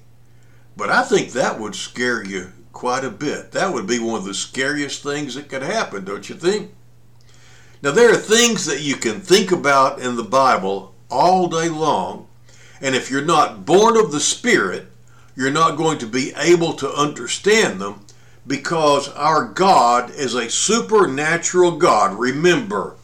But 0.75 0.89
I 0.89 1.03
think 1.03 1.31
that 1.31 1.59
would 1.59 1.75
scare 1.75 2.23
you 2.23 2.53
quite 2.73 3.03
a 3.03 3.11
bit. 3.11 3.51
That 3.51 3.73
would 3.73 3.85
be 3.85 3.99
one 3.99 4.17
of 4.17 4.25
the 4.25 4.33
scariest 4.33 5.03
things 5.03 5.35
that 5.35 5.49
could 5.49 5.61
happen, 5.61 6.05
don't 6.05 6.27
you 6.27 6.35
think? 6.35 6.71
Now, 7.83 7.91
there 7.91 8.11
are 8.11 8.17
things 8.17 8.65
that 8.65 8.81
you 8.81 8.95
can 8.95 9.21
think 9.21 9.51
about 9.51 9.99
in 9.99 10.15
the 10.15 10.23
Bible 10.23 10.93
all 11.09 11.47
day 11.47 11.67
long, 11.67 12.27
and 12.79 12.95
if 12.95 13.11
you're 13.11 13.25
not 13.25 13.65
born 13.65 13.97
of 13.97 14.11
the 14.11 14.19
Spirit, 14.19 14.87
you're 15.35 15.51
not 15.51 15.77
going 15.77 15.97
to 15.99 16.07
be 16.07 16.31
able 16.37 16.73
to 16.73 16.93
understand 16.93 17.81
them 17.81 18.05
because 18.45 19.09
our 19.09 19.45
God 19.45 20.11
is 20.11 20.35
a 20.35 20.49
supernatural 20.49 21.77
God. 21.77 22.17
Remember, 22.17 22.95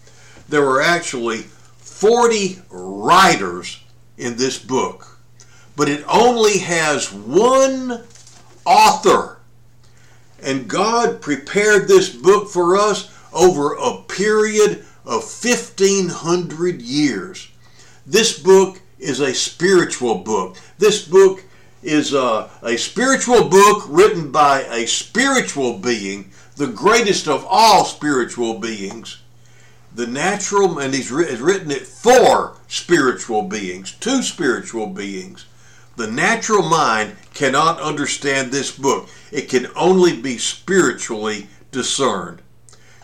there 0.47 0.63
were 0.63 0.81
actually 0.81 1.45
40 1.97 2.61
writers 2.69 3.81
in 4.19 4.37
this 4.37 4.59
book, 4.59 5.17
but 5.75 5.89
it 5.89 6.05
only 6.07 6.59
has 6.59 7.11
one 7.11 8.03
author. 8.65 9.39
And 10.39 10.67
God 10.67 11.21
prepared 11.21 11.87
this 11.87 12.09
book 12.09 12.49
for 12.49 12.77
us 12.77 13.11
over 13.33 13.73
a 13.73 14.03
period 14.03 14.85
of 15.05 15.23
1500 15.23 16.83
years. 16.83 17.49
This 18.05 18.37
book 18.37 18.79
is 18.99 19.19
a 19.19 19.33
spiritual 19.33 20.19
book. 20.19 20.57
This 20.77 21.03
book 21.03 21.43
is 21.81 22.13
a, 22.13 22.47
a 22.61 22.77
spiritual 22.77 23.49
book 23.49 23.85
written 23.87 24.31
by 24.31 24.65
a 24.65 24.85
spiritual 24.85 25.79
being, 25.79 26.29
the 26.57 26.67
greatest 26.67 27.27
of 27.27 27.43
all 27.49 27.85
spiritual 27.85 28.59
beings. 28.59 29.17
The 29.97 30.05
natural, 30.05 30.77
and 30.77 30.93
he's 30.93 31.11
written 31.11 31.71
it 31.71 31.87
for 31.87 32.55
spiritual 32.67 33.41
beings, 33.41 33.93
two 33.99 34.21
spiritual 34.21 34.85
beings. 34.85 35.47
The 35.95 36.05
natural 36.05 36.61
mind 36.61 37.15
cannot 37.33 37.81
understand 37.81 38.51
this 38.51 38.71
book. 38.71 39.09
It 39.31 39.49
can 39.49 39.65
only 39.75 40.21
be 40.21 40.37
spiritually 40.37 41.47
discerned. 41.71 42.43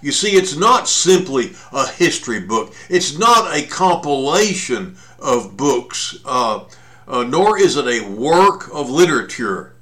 You 0.04 0.12
see, 0.12 0.36
it's 0.36 0.56
not 0.56 0.88
simply 0.88 1.56
a 1.72 1.90
history 1.90 2.42
book. 2.42 2.76
It's 2.90 3.18
not 3.18 3.58
a 3.58 3.66
compilation 3.66 4.96
of 5.18 5.58
books 5.58 6.20
uh, 6.26 6.66
uh, 7.08 7.24
nor 7.24 7.58
is 7.58 7.76
it 7.76 7.88
a 7.88 8.08
work 8.08 8.70
of 8.72 8.92
literature. 8.92 9.74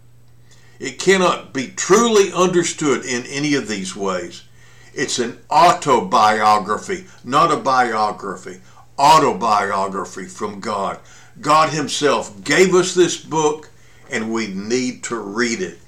It 0.80 0.98
cannot 0.98 1.54
be 1.54 1.68
truly 1.68 2.32
understood 2.32 3.04
in 3.04 3.26
any 3.26 3.54
of 3.56 3.68
these 3.68 3.98
ways. 3.98 4.44
It's 4.94 5.20
an 5.20 5.40
autobiography, 5.50 7.06
not 7.24 7.52
a 7.52 7.58
biography. 7.58 8.62
Autobiography 9.00 10.26
from 10.26 10.60
God. 10.60 11.00
God 11.40 11.70
Himself 11.70 12.44
gave 12.44 12.76
us 12.76 12.94
this 12.94 13.18
book, 13.18 13.70
and 14.12 14.34
we 14.34 14.48
need 14.48 15.04
to 15.06 15.16
read 15.18 15.62
it. 15.62 15.80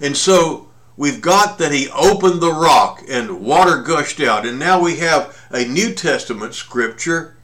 And 0.00 0.16
so 0.16 0.68
we've 0.96 1.20
got 1.20 1.58
that 1.58 1.72
He 1.72 1.88
opened 1.90 2.40
the 2.40 2.52
rock 2.52 3.02
and 3.08 3.40
water 3.40 3.82
gushed 3.82 4.20
out. 4.20 4.46
And 4.46 4.58
now 4.58 4.80
we 4.80 4.96
have 4.98 5.36
a 5.50 5.64
New 5.64 5.92
Testament 5.92 6.54
scripture. 6.54 7.36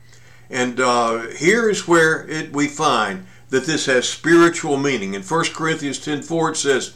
And 0.49 0.81
uh, 0.81 1.29
here 1.29 1.69
is 1.69 1.87
where 1.87 2.29
it, 2.29 2.53
we 2.53 2.67
find 2.69 3.27
that 3.51 3.67
this 3.67 3.87
has 3.87 4.09
spiritual 4.09 4.77
meaning. 4.77 5.15
In 5.15 5.23
1 5.23 5.45
Corinthians 5.55 5.99
10:4 5.99 6.51
it 6.51 6.57
says, 6.57 6.93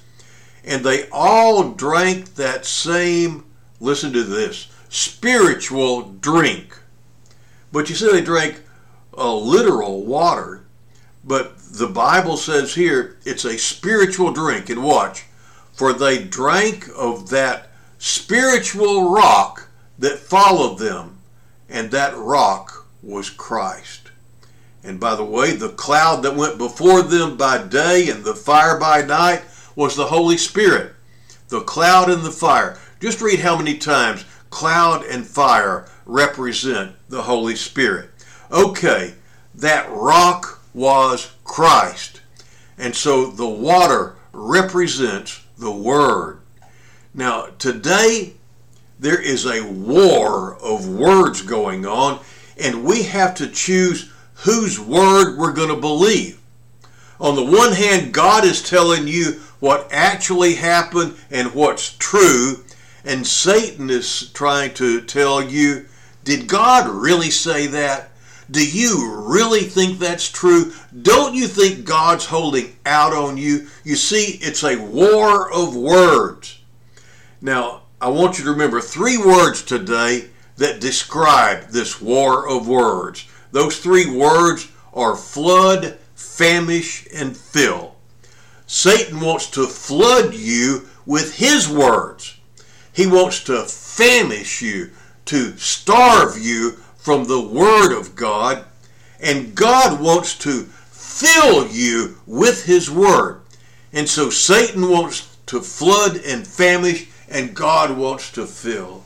"And 0.64 0.84
they 0.84 1.08
all 1.10 1.70
drank 1.70 2.36
that 2.36 2.64
same, 2.64 3.44
listen 3.80 4.12
to 4.12 4.22
this, 4.22 4.68
spiritual 4.88 6.02
drink." 6.20 6.78
But 7.72 7.88
you 7.88 7.96
see 7.96 8.10
they 8.10 8.20
drank 8.20 8.62
a 9.14 9.28
literal 9.28 10.04
water, 10.04 10.64
but 11.24 11.58
the 11.72 11.88
Bible 11.88 12.36
says 12.36 12.74
here 12.74 13.16
it's 13.24 13.44
a 13.44 13.58
spiritual 13.58 14.32
drink. 14.32 14.70
And 14.70 14.82
watch, 14.82 15.24
for 15.72 15.92
they 15.92 16.22
drank 16.22 16.88
of 16.96 17.30
that 17.30 17.70
spiritual 17.98 19.10
rock 19.10 19.68
that 19.98 20.18
followed 20.18 20.78
them, 20.78 21.18
and 21.68 21.90
that 21.90 22.16
rock 22.16 22.86
was 23.02 23.30
Christ. 23.30 24.10
And 24.82 25.00
by 25.00 25.14
the 25.14 25.24
way, 25.24 25.52
the 25.52 25.70
cloud 25.70 26.22
that 26.22 26.36
went 26.36 26.58
before 26.58 27.02
them 27.02 27.36
by 27.36 27.58
day 27.58 28.08
and 28.08 28.22
the 28.22 28.34
fire 28.34 28.78
by 28.78 29.02
night 29.02 29.42
was 29.74 29.96
the 29.96 30.06
Holy 30.06 30.36
Spirit. 30.36 30.94
The 31.48 31.62
cloud 31.62 32.10
and 32.10 32.22
the 32.22 32.30
fire. 32.30 32.78
Just 33.04 33.20
read 33.20 33.40
how 33.40 33.58
many 33.58 33.76
times 33.76 34.24
cloud 34.48 35.04
and 35.04 35.26
fire 35.26 35.86
represent 36.06 36.96
the 37.10 37.20
Holy 37.20 37.54
Spirit. 37.54 38.08
Okay, 38.50 39.12
that 39.54 39.90
rock 39.90 40.62
was 40.72 41.30
Christ. 41.44 42.22
And 42.78 42.96
so 42.96 43.26
the 43.26 43.46
water 43.46 44.16
represents 44.32 45.44
the 45.58 45.70
Word. 45.70 46.40
Now, 47.12 47.48
today, 47.58 48.36
there 48.98 49.20
is 49.20 49.44
a 49.44 49.70
war 49.70 50.54
of 50.62 50.88
words 50.88 51.42
going 51.42 51.84
on, 51.84 52.20
and 52.58 52.84
we 52.84 53.02
have 53.02 53.34
to 53.34 53.48
choose 53.48 54.10
whose 54.32 54.80
word 54.80 55.36
we're 55.36 55.52
going 55.52 55.68
to 55.68 55.76
believe. 55.76 56.40
On 57.20 57.36
the 57.36 57.44
one 57.44 57.74
hand, 57.74 58.14
God 58.14 58.46
is 58.46 58.62
telling 58.62 59.06
you 59.06 59.42
what 59.60 59.88
actually 59.92 60.54
happened 60.54 61.16
and 61.30 61.54
what's 61.54 61.96
true, 61.98 62.63
and 63.04 63.26
Satan 63.26 63.90
is 63.90 64.30
trying 64.30 64.74
to 64.74 65.00
tell 65.02 65.42
you, 65.42 65.86
did 66.24 66.46
God 66.46 66.88
really 66.88 67.30
say 67.30 67.66
that? 67.66 68.10
Do 68.50 68.66
you 68.66 69.22
really 69.26 69.62
think 69.62 69.98
that's 69.98 70.28
true? 70.30 70.72
Don't 71.02 71.34
you 71.34 71.46
think 71.46 71.84
God's 71.84 72.26
holding 72.26 72.76
out 72.84 73.12
on 73.12 73.36
you? 73.36 73.68
You 73.84 73.96
see, 73.96 74.38
it's 74.40 74.64
a 74.64 74.76
war 74.76 75.52
of 75.52 75.76
words. 75.76 76.58
Now, 77.40 77.82
I 78.00 78.08
want 78.08 78.38
you 78.38 78.44
to 78.44 78.50
remember 78.50 78.80
three 78.80 79.18
words 79.18 79.62
today 79.62 80.28
that 80.56 80.80
describe 80.80 81.68
this 81.68 82.00
war 82.00 82.48
of 82.48 82.68
words. 82.68 83.26
Those 83.50 83.78
three 83.78 84.10
words 84.10 84.70
are 84.92 85.16
flood, 85.16 85.98
famish, 86.14 87.06
and 87.14 87.36
fill. 87.36 87.96
Satan 88.66 89.20
wants 89.20 89.50
to 89.50 89.66
flood 89.66 90.34
you 90.34 90.88
with 91.06 91.36
his 91.36 91.68
words. 91.68 92.33
He 92.94 93.06
wants 93.06 93.42
to 93.44 93.64
famish 93.64 94.62
you, 94.62 94.92
to 95.26 95.56
starve 95.56 96.38
you 96.38 96.72
from 96.96 97.24
the 97.24 97.40
Word 97.40 97.92
of 97.92 98.14
God, 98.14 98.64
and 99.20 99.54
God 99.54 100.00
wants 100.00 100.38
to 100.38 100.62
fill 100.62 101.66
you 101.66 102.18
with 102.26 102.66
His 102.66 102.90
Word. 102.90 103.40
And 103.92 104.08
so 104.08 104.30
Satan 104.30 104.88
wants 104.88 105.36
to 105.46 105.60
flood 105.60 106.16
and 106.24 106.46
famish, 106.46 107.08
and 107.28 107.54
God 107.54 107.96
wants 107.96 108.30
to 108.32 108.46
fill. 108.46 109.04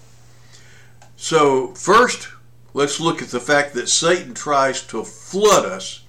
So, 1.17 1.69
first, 1.75 2.29
let's 2.75 3.01
look 3.01 3.23
at 3.23 3.29
the 3.29 3.41
fact 3.41 3.75
that 3.75 3.89
Satan 3.89 4.35
tries 4.35 4.87
to 4.89 5.03
flood 5.03 5.65
us. 5.65 6.05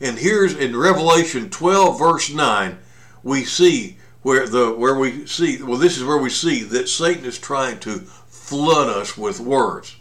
And 0.00 0.18
here's 0.18 0.54
in 0.54 0.76
Revelation 0.76 1.50
12, 1.50 1.98
verse 1.98 2.30
9, 2.30 2.78
we 3.22 3.44
see 3.44 3.96
where 4.24 4.48
the 4.48 4.72
where 4.72 4.98
we 4.98 5.26
see 5.26 5.62
well 5.62 5.78
this 5.78 5.98
is 5.98 6.02
where 6.02 6.18
we 6.18 6.30
see 6.30 6.64
that 6.64 6.88
Satan 6.88 7.26
is 7.26 7.38
trying 7.38 7.78
to 7.80 7.98
flood 8.26 8.88
us 8.88 9.16
with 9.16 9.38
words. 9.38 9.96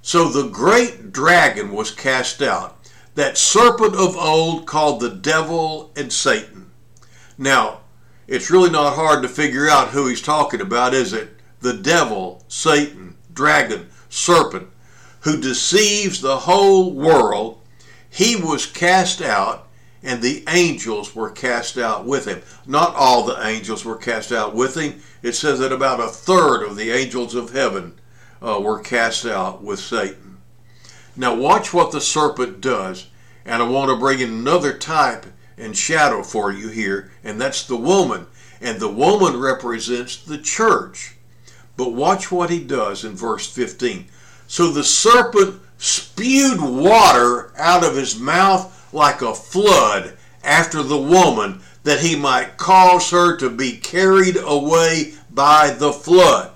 So 0.00 0.28
the 0.28 0.48
great 0.48 1.12
dragon 1.12 1.70
was 1.70 1.92
cast 1.92 2.42
out, 2.42 2.76
that 3.14 3.38
serpent 3.38 3.94
of 3.94 4.16
old 4.16 4.66
called 4.66 5.00
the 5.00 5.10
devil 5.10 5.92
and 5.94 6.12
Satan. 6.12 6.72
Now, 7.38 7.82
it's 8.26 8.50
really 8.50 8.70
not 8.70 8.94
hard 8.94 9.22
to 9.22 9.28
figure 9.28 9.68
out 9.68 9.88
who 9.88 10.06
he's 10.08 10.22
talking 10.22 10.60
about, 10.60 10.94
is 10.94 11.12
it? 11.12 11.36
The 11.60 11.74
devil, 11.74 12.42
Satan, 12.48 13.16
dragon, 13.32 13.88
serpent, 14.08 14.68
who 15.20 15.40
deceives 15.40 16.20
the 16.20 16.38
whole 16.38 16.92
world. 16.92 17.60
He 18.10 18.34
was 18.34 18.66
cast 18.66 19.22
out, 19.22 19.68
and 20.02 20.20
the 20.20 20.44
angels 20.48 21.14
were 21.14 21.30
cast 21.30 21.78
out 21.78 22.04
with 22.04 22.26
him. 22.26 22.42
Not 22.66 22.94
all 22.94 23.24
the 23.24 23.46
angels 23.46 23.84
were 23.84 23.96
cast 23.96 24.32
out 24.32 24.54
with 24.54 24.76
him. 24.76 25.00
It 25.22 25.32
says 25.32 25.60
that 25.60 25.72
about 25.72 26.00
a 26.00 26.08
third 26.08 26.64
of 26.64 26.76
the 26.76 26.90
angels 26.90 27.34
of 27.34 27.52
heaven 27.52 27.94
uh, 28.40 28.60
were 28.60 28.80
cast 28.80 29.24
out 29.24 29.62
with 29.62 29.78
Satan. 29.78 30.38
Now, 31.16 31.34
watch 31.34 31.72
what 31.72 31.92
the 31.92 32.00
serpent 32.00 32.60
does. 32.60 33.06
And 33.44 33.62
I 33.62 33.68
want 33.68 33.90
to 33.90 33.96
bring 33.96 34.20
in 34.20 34.30
another 34.30 34.76
type 34.76 35.26
and 35.58 35.76
shadow 35.76 36.22
for 36.22 36.52
you 36.52 36.68
here, 36.68 37.10
and 37.24 37.40
that's 37.40 37.64
the 37.64 37.76
woman. 37.76 38.26
And 38.60 38.78
the 38.78 38.88
woman 38.88 39.38
represents 39.38 40.16
the 40.16 40.38
church. 40.38 41.16
But 41.76 41.92
watch 41.92 42.30
what 42.30 42.50
he 42.50 42.62
does 42.62 43.04
in 43.04 43.14
verse 43.14 43.46
15. 43.46 44.06
So 44.46 44.70
the 44.70 44.84
serpent 44.84 45.60
spewed 45.78 46.60
water 46.60 47.52
out 47.58 47.84
of 47.84 47.96
his 47.96 48.18
mouth 48.18 48.78
like 48.92 49.22
a 49.22 49.34
flood 49.34 50.16
after 50.44 50.82
the 50.82 51.00
woman, 51.00 51.60
that 51.84 52.00
he 52.00 52.14
might 52.14 52.56
cause 52.56 53.10
her 53.10 53.36
to 53.36 53.50
be 53.50 53.76
carried 53.76 54.36
away 54.36 55.14
by 55.30 55.70
the 55.70 55.92
flood. 55.92 56.50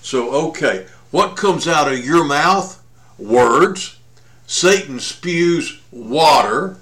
So, 0.00 0.30
okay, 0.48 0.86
what 1.10 1.36
comes 1.36 1.68
out 1.68 1.92
of 1.92 2.04
your 2.04 2.24
mouth? 2.24 2.82
Words. 3.18 3.98
Satan 4.46 5.00
spews 5.00 5.80
water, 5.90 6.76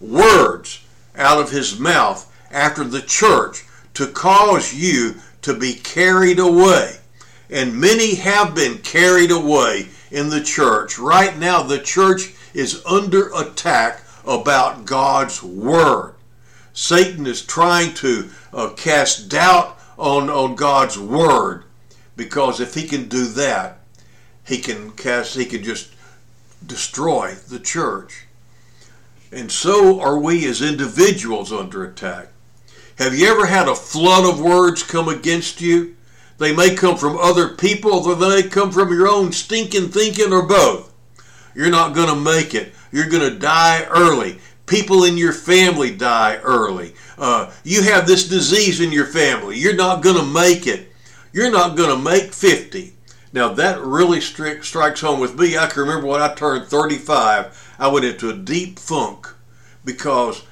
words 0.00 0.84
out 1.16 1.40
of 1.40 1.50
his 1.50 1.78
mouth 1.78 2.28
after 2.50 2.84
the 2.84 3.02
church 3.02 3.64
to 3.94 4.06
cause 4.06 4.74
you 4.74 5.16
to 5.42 5.54
be 5.54 5.74
carried 5.74 6.38
away. 6.38 6.96
And 7.50 7.78
many 7.78 8.14
have 8.16 8.54
been 8.54 8.78
carried 8.78 9.30
away 9.30 9.88
in 10.10 10.30
the 10.30 10.42
church. 10.42 10.98
Right 10.98 11.36
now, 11.38 11.62
the 11.62 11.78
church 11.78 12.32
is 12.54 12.84
under 12.86 13.30
attack 13.34 14.02
about 14.26 14.84
God's 14.84 15.42
word. 15.42 16.14
Satan 16.72 17.26
is 17.26 17.42
trying 17.42 17.94
to 17.94 18.30
uh, 18.52 18.70
cast 18.70 19.28
doubt 19.28 19.78
on, 19.98 20.30
on 20.30 20.54
God's 20.54 20.98
word 20.98 21.64
because 22.16 22.60
if 22.60 22.74
he 22.74 22.86
can 22.86 23.08
do 23.08 23.26
that, 23.26 23.80
he 24.46 24.58
can 24.58 24.92
cast, 24.92 25.36
he 25.36 25.44
can 25.44 25.62
just 25.62 25.92
destroy 26.66 27.34
the 27.48 27.58
church. 27.58 28.26
And 29.30 29.50
so 29.50 30.00
are 30.00 30.18
we 30.18 30.46
as 30.46 30.60
individuals 30.60 31.52
under 31.52 31.84
attack. 31.84 32.28
Have 32.98 33.14
you 33.14 33.26
ever 33.28 33.46
had 33.46 33.68
a 33.68 33.74
flood 33.74 34.28
of 34.28 34.40
words 34.40 34.82
come 34.82 35.08
against 35.08 35.60
you? 35.60 35.96
They 36.38 36.54
may 36.54 36.74
come 36.74 36.96
from 36.96 37.16
other 37.16 37.48
people, 37.48 37.92
or 38.06 38.14
they 38.14 38.42
may 38.42 38.48
come 38.48 38.70
from 38.70 38.92
your 38.92 39.08
own 39.08 39.32
stinking 39.32 39.88
thinking, 39.88 40.32
or 40.32 40.46
both. 40.46 40.92
You're 41.54 41.70
not 41.70 41.94
going 41.94 42.08
to 42.08 42.16
make 42.16 42.54
it. 42.54 42.74
You're 42.92 43.08
going 43.08 43.28
to 43.28 43.38
die 43.38 43.84
early. 43.90 44.38
People 44.66 45.04
in 45.04 45.16
your 45.16 45.32
family 45.32 45.90
die 45.94 46.36
early. 46.36 46.94
Uh, 47.18 47.50
you 47.64 47.82
have 47.82 48.06
this 48.06 48.28
disease 48.28 48.80
in 48.80 48.92
your 48.92 49.06
family. 49.06 49.58
You're 49.58 49.74
not 49.74 50.02
going 50.02 50.16
to 50.16 50.24
make 50.24 50.66
it. 50.66 50.92
You're 51.32 51.50
not 51.50 51.76
going 51.76 51.90
to 51.90 52.02
make 52.02 52.32
50. 52.32 52.92
Now 53.32 53.48
that 53.54 53.80
really 53.80 54.18
stri- 54.18 54.62
strikes 54.62 55.00
home 55.00 55.18
with 55.18 55.38
me. 55.38 55.56
I 55.56 55.66
can 55.66 55.80
remember 55.82 56.06
when 56.06 56.20
I 56.20 56.34
turned 56.34 56.66
35, 56.66 57.74
I 57.78 57.88
went 57.88 58.04
into 58.04 58.28
a 58.28 58.36
deep 58.36 58.78
funk 58.78 59.26
because 59.84 60.44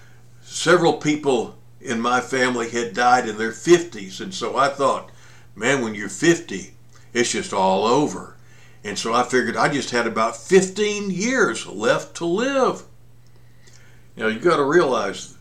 several 0.42 0.94
people 0.94 1.59
in 1.81 2.00
my 2.00 2.20
family 2.20 2.70
had 2.70 2.94
died 2.94 3.29
in 3.29 3.37
their 3.37 3.53
50s. 3.53 4.20
And 4.20 4.35
so 4.35 4.57
I 4.57 4.68
thought, 4.68 5.11
man, 5.55 5.83
when 5.83 5.94
you're 5.94 6.09
50, 6.09 6.74
it's 7.12 7.33
just 7.33 7.53
all 7.53 7.85
over. 7.85 8.37
And 8.82 8.98
so 8.98 9.12
I 9.12 9.24
figured 9.24 9.56
I 9.56 9.68
just 9.68 9.90
had 9.90 10.06
about 10.06 10.36
15 10.36 11.10
years 11.10 11.66
left 11.66 12.16
to 12.16 12.24
live. 12.24 12.82
Now 14.16 14.28
you 14.28 14.38
got 14.38 14.56
to 14.56 14.64
realize, 14.64 15.36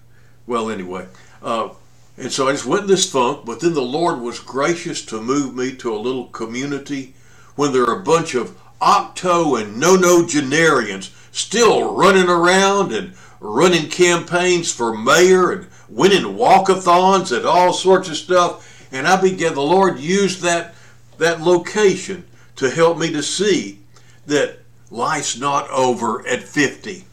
well, 0.46 0.70
anyway, 0.70 1.08
uh, 1.42 1.70
and 2.18 2.32
so 2.32 2.50
I 2.50 2.52
just 2.52 2.66
went 2.66 2.84
in 2.84 2.88
this 2.88 3.10
funk, 3.10 3.46
but 3.46 3.62
then 3.62 3.74
the 3.74 3.82
Lord 3.82 4.20
was 4.20 4.40
gracious 4.40 5.06
to 5.06 5.22
move 5.22 5.56
me 5.56 5.74
to 5.78 5.96
a 5.96 5.98
little 5.98 6.26
community 6.28 7.14
when 7.56 7.72
there 7.72 7.84
are 7.84 8.02
a 8.02 8.04
bunch 8.04 8.36
of 8.36 8.58
octo 8.82 9.56
and 9.56 9.82
nonagenarians 9.82 11.12
still 11.32 11.94
running 11.94 12.28
around 12.28 12.94
and 12.94 13.14
running 13.40 13.90
campaigns 13.90 14.72
for 14.72 14.98
mayor 14.98 15.52
and 15.52 15.68
winning 15.88 16.36
walkathons 16.36 17.36
and 17.36 17.46
all 17.46 17.72
sorts 17.72 18.10
of 18.10 18.18
stuff. 18.18 18.88
And 18.92 19.08
I 19.08 19.20
began, 19.22 19.54
the 19.54 19.62
Lord 19.62 20.00
used 20.00 20.42
that, 20.42 20.76
that 21.18 21.40
location 21.40 22.26
to 22.60 22.70
help 22.70 22.98
me 22.98 23.10
to 23.10 23.24
see 23.24 23.80
that 24.26 24.60
life's 24.92 25.40
not 25.40 25.70
over 25.70 26.28
at 26.28 26.44
50. 26.44 27.06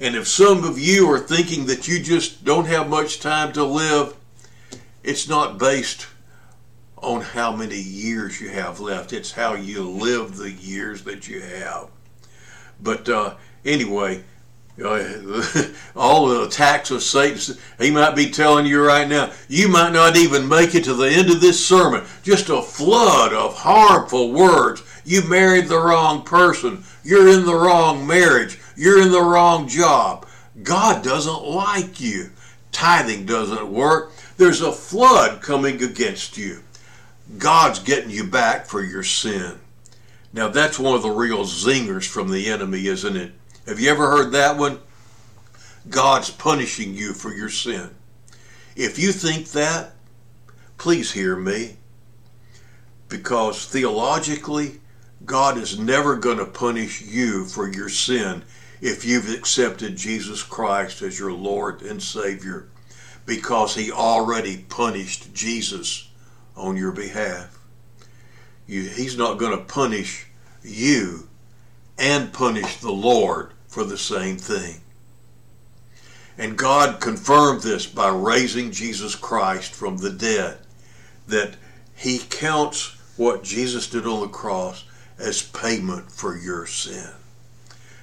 And 0.00 0.16
if 0.16 0.26
some 0.26 0.64
of 0.64 0.78
you 0.78 1.10
are 1.10 1.18
thinking 1.18 1.66
that 1.66 1.86
you 1.86 2.02
just 2.02 2.42
don't 2.42 2.64
have 2.64 2.88
much 2.88 3.20
time 3.20 3.52
to 3.52 3.64
live, 3.64 4.16
it's 5.02 5.28
not 5.28 5.58
based 5.58 6.06
on 6.96 7.20
how 7.20 7.54
many 7.54 7.78
years 7.78 8.40
you 8.40 8.48
have 8.48 8.80
left. 8.80 9.12
It's 9.12 9.32
how 9.32 9.52
you 9.52 9.82
live 9.82 10.38
the 10.38 10.50
years 10.50 11.02
that 11.02 11.28
you 11.28 11.42
have. 11.42 11.90
But 12.80 13.06
uh, 13.06 13.34
anyway, 13.62 14.24
uh, 14.82 15.44
all 15.96 16.26
the 16.26 16.44
attacks 16.44 16.90
of 16.90 17.02
Satan, 17.02 17.56
he 17.78 17.90
might 17.90 18.16
be 18.16 18.30
telling 18.30 18.66
you 18.66 18.84
right 18.84 19.06
now, 19.06 19.32
you 19.48 19.68
might 19.68 19.92
not 19.92 20.16
even 20.16 20.48
make 20.48 20.74
it 20.74 20.84
to 20.84 20.94
the 20.94 21.08
end 21.08 21.30
of 21.30 21.40
this 21.40 21.64
sermon. 21.64 22.04
Just 22.22 22.48
a 22.48 22.60
flood 22.60 23.32
of 23.32 23.54
harmful 23.54 24.32
words. 24.32 24.82
You 25.04 25.28
married 25.28 25.66
the 25.66 25.78
wrong 25.78 26.22
person. 26.22 26.84
You're 27.02 27.28
in 27.28 27.44
the 27.44 27.54
wrong 27.54 28.06
marriage. 28.06 28.58
You're 28.76 29.02
in 29.02 29.12
the 29.12 29.22
wrong 29.22 29.68
job. 29.68 30.26
God 30.62 31.04
doesn't 31.04 31.42
like 31.44 32.00
you. 32.00 32.30
Tithing 32.72 33.26
doesn't 33.26 33.70
work. 33.70 34.12
There's 34.36 34.62
a 34.62 34.72
flood 34.72 35.42
coming 35.42 35.82
against 35.82 36.36
you. 36.36 36.60
God's 37.38 37.78
getting 37.78 38.10
you 38.10 38.24
back 38.24 38.66
for 38.66 38.82
your 38.82 39.02
sin. 39.02 39.58
Now, 40.32 40.48
that's 40.48 40.78
one 40.78 40.94
of 40.94 41.02
the 41.02 41.10
real 41.10 41.44
zingers 41.44 42.08
from 42.08 42.30
the 42.30 42.50
enemy, 42.50 42.86
isn't 42.86 43.16
it? 43.16 43.32
Have 43.66 43.78
you 43.78 43.90
ever 43.90 44.10
heard 44.10 44.32
that 44.32 44.56
one? 44.56 44.80
God's 45.88 46.30
punishing 46.30 46.94
you 46.94 47.12
for 47.12 47.32
your 47.32 47.48
sin. 47.48 47.90
If 48.74 48.98
you 48.98 49.12
think 49.12 49.50
that, 49.50 49.92
please 50.76 51.12
hear 51.12 51.36
me. 51.36 51.76
Because 53.08 53.66
theologically, 53.66 54.80
God 55.24 55.56
is 55.56 55.78
never 55.78 56.16
going 56.16 56.38
to 56.38 56.44
punish 56.44 57.02
you 57.02 57.44
for 57.46 57.70
your 57.70 57.88
sin 57.88 58.42
if 58.80 59.04
you've 59.04 59.32
accepted 59.32 59.96
Jesus 59.96 60.42
Christ 60.42 61.00
as 61.02 61.18
your 61.18 61.32
Lord 61.32 61.82
and 61.82 62.02
Savior, 62.02 62.68
because 63.24 63.74
He 63.74 63.90
already 63.90 64.58
punished 64.68 65.32
Jesus 65.32 66.08
on 66.56 66.76
your 66.76 66.92
behalf. 66.92 67.58
You, 68.66 68.82
he's 68.82 69.16
not 69.16 69.38
going 69.38 69.56
to 69.56 69.64
punish 69.64 70.26
you 70.62 71.28
and 71.98 72.32
punish 72.32 72.76
the 72.78 72.92
Lord 72.92 73.52
for 73.68 73.84
the 73.84 73.98
same 73.98 74.36
thing. 74.36 74.80
And 76.36 76.58
God 76.58 77.00
confirmed 77.00 77.62
this 77.62 77.86
by 77.86 78.08
raising 78.08 78.72
Jesus 78.72 79.14
Christ 79.14 79.74
from 79.74 79.98
the 79.98 80.10
dead, 80.10 80.58
that 81.28 81.56
he 81.94 82.18
counts 82.18 82.96
what 83.16 83.44
Jesus 83.44 83.88
did 83.88 84.06
on 84.06 84.20
the 84.20 84.28
cross 84.28 84.84
as 85.18 85.42
payment 85.42 86.10
for 86.10 86.36
your 86.36 86.66
sin. 86.66 87.10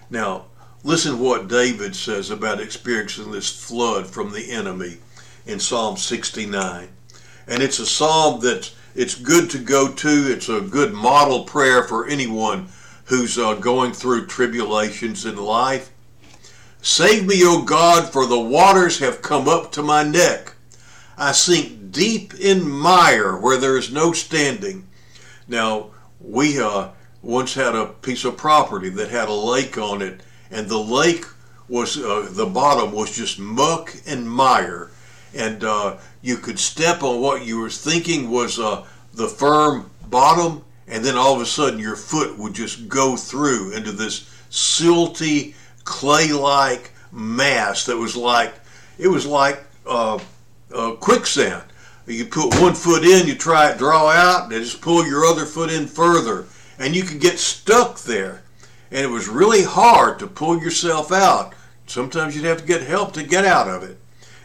Now, 0.10 0.46
listen 0.84 1.20
what 1.20 1.48
David 1.48 1.96
says 1.96 2.30
about 2.30 2.62
experiencing 2.62 3.32
this 3.32 3.50
flood 3.50 4.08
from 4.08 4.32
the 4.32 4.52
enemy 4.52 4.98
in 5.46 5.60
Psalm 5.60 5.98
69 5.98 6.90
and 7.48 7.62
it's 7.62 7.80
a 7.80 7.86
psalm 7.86 8.40
that 8.42 8.72
it's 8.96 9.16
good 9.16 9.50
to 9.52 9.58
go 9.58 9.92
to. 9.92 10.32
It's 10.32 10.50
a 10.50 10.62
good 10.62 10.94
model 10.94 11.44
prayer 11.44 11.84
for 11.84 12.08
anyone 12.08 12.70
who's 13.06 13.38
uh, 13.38 13.56
going 13.56 13.94
through 13.94 14.28
tribulations 14.28 15.26
in 15.26 15.36
life. 15.36 15.92
Save 16.82 17.28
me, 17.28 17.42
O 17.44 17.64
God, 17.64 18.12
for 18.12 18.26
the 18.26 18.40
waters 18.40 19.00
have 19.00 19.22
come 19.22 19.48
up 19.48 19.72
to 19.74 19.84
my 19.84 20.04
neck. 20.04 20.54
I 21.18 21.32
sink 21.34 21.92
deep 21.92 22.34
in 22.36 22.68
mire 22.68 23.38
where 23.38 23.58
there 23.58 23.78
is 23.78 23.92
no 23.92 24.14
standing. 24.14 24.88
Now, 25.48 25.92
we 26.20 26.60
uh, 26.60 26.90
once 27.22 27.54
had 27.54 27.76
a 27.76 27.88
piece 27.88 28.26
of 28.26 28.38
property 28.38 28.90
that 28.90 29.10
had 29.10 29.30
a 29.30 29.34
lake 29.34 29.78
on 29.78 30.02
it, 30.02 30.22
and 30.50 30.68
the 30.68 30.78
lake 30.78 31.26
was, 31.70 31.98
uh, 31.98 32.28
the 32.32 32.46
bottom 32.46 32.92
was 32.92 33.16
just 33.16 33.40
muck 33.40 33.96
and 34.08 34.30
mire. 34.30 34.92
And 35.34 35.64
uh, 35.64 35.98
you 36.22 36.38
could 36.38 36.60
step 36.60 37.04
on 37.04 37.22
what 37.22 37.46
you 37.46 37.60
were 37.60 37.70
thinking 37.70 38.30
was 38.30 38.60
uh, 38.60 38.86
the 39.14 39.28
firm 39.28 39.90
bottom, 40.10 40.64
and 40.88 41.06
then 41.06 41.16
all 41.16 41.36
of 41.36 41.42
a 41.42 41.46
sudden 41.46 41.80
your 41.80 41.96
foot 41.96 42.38
would 42.38 42.54
just 42.54 42.90
go 42.90 43.16
through 43.16 43.72
into 43.74 43.92
this 43.92 44.22
silty, 44.50 45.54
clay-like 45.86 46.92
mass 47.12 47.86
that 47.86 47.98
was 47.98 48.16
like 48.16 48.54
it 48.98 49.08
was 49.08 49.26
like 49.26 49.64
uh, 49.88 50.20
uh, 50.74 50.92
quicksand. 50.94 51.64
You 52.06 52.26
put 52.26 52.60
one 52.62 52.74
foot 52.74 53.04
in, 53.04 53.28
you 53.28 53.36
try 53.36 53.72
it, 53.72 53.78
draw 53.78 54.10
out, 54.10 54.52
and 54.52 54.64
just 54.64 54.82
pull 54.82 55.08
your 55.08 55.26
other 55.26 55.46
foot 55.46 55.72
in 55.72 55.88
further, 55.88 56.44
and 56.82 56.96
you 56.96 57.04
could 57.04 57.22
get 57.22 57.38
stuck 57.38 58.00
there. 58.00 58.42
And 58.90 59.06
it 59.06 59.10
was 59.10 59.30
really 59.30 59.64
hard 59.64 60.18
to 60.20 60.28
pull 60.28 60.60
yourself 60.60 61.12
out. 61.12 61.54
Sometimes 61.86 62.36
you'd 62.36 62.46
have 62.46 62.62
to 62.62 62.68
get 62.68 62.82
help 62.82 63.14
to 63.14 63.24
get 63.24 63.46
out 63.46 63.70
of 63.70 63.84
it. 63.84 63.98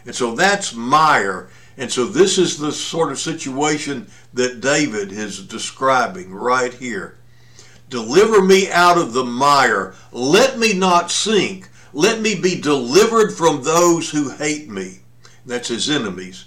And 0.05 0.13
so 0.13 0.35
that's 0.35 0.73
mire. 0.73 1.49
And 1.77 1.91
so 1.91 2.05
this 2.05 2.37
is 2.37 2.59
the 2.59 2.71
sort 2.71 3.11
of 3.11 3.19
situation 3.19 4.07
that 4.35 4.61
David 4.61 5.11
is 5.11 5.45
describing 5.47 6.31
right 6.31 6.73
here. 6.73 7.17
Deliver 7.89 8.43
me 8.43 8.69
out 8.69 8.99
of 8.99 9.13
the 9.13 9.25
mire. 9.25 9.95
Let 10.11 10.59
me 10.59 10.73
not 10.73 11.09
sink. 11.09 11.69
Let 11.91 12.21
me 12.21 12.39
be 12.39 12.61
delivered 12.61 13.31
from 13.31 13.63
those 13.63 14.11
who 14.11 14.29
hate 14.29 14.69
me. 14.69 14.99
That's 15.45 15.69
his 15.69 15.89
enemies. 15.89 16.45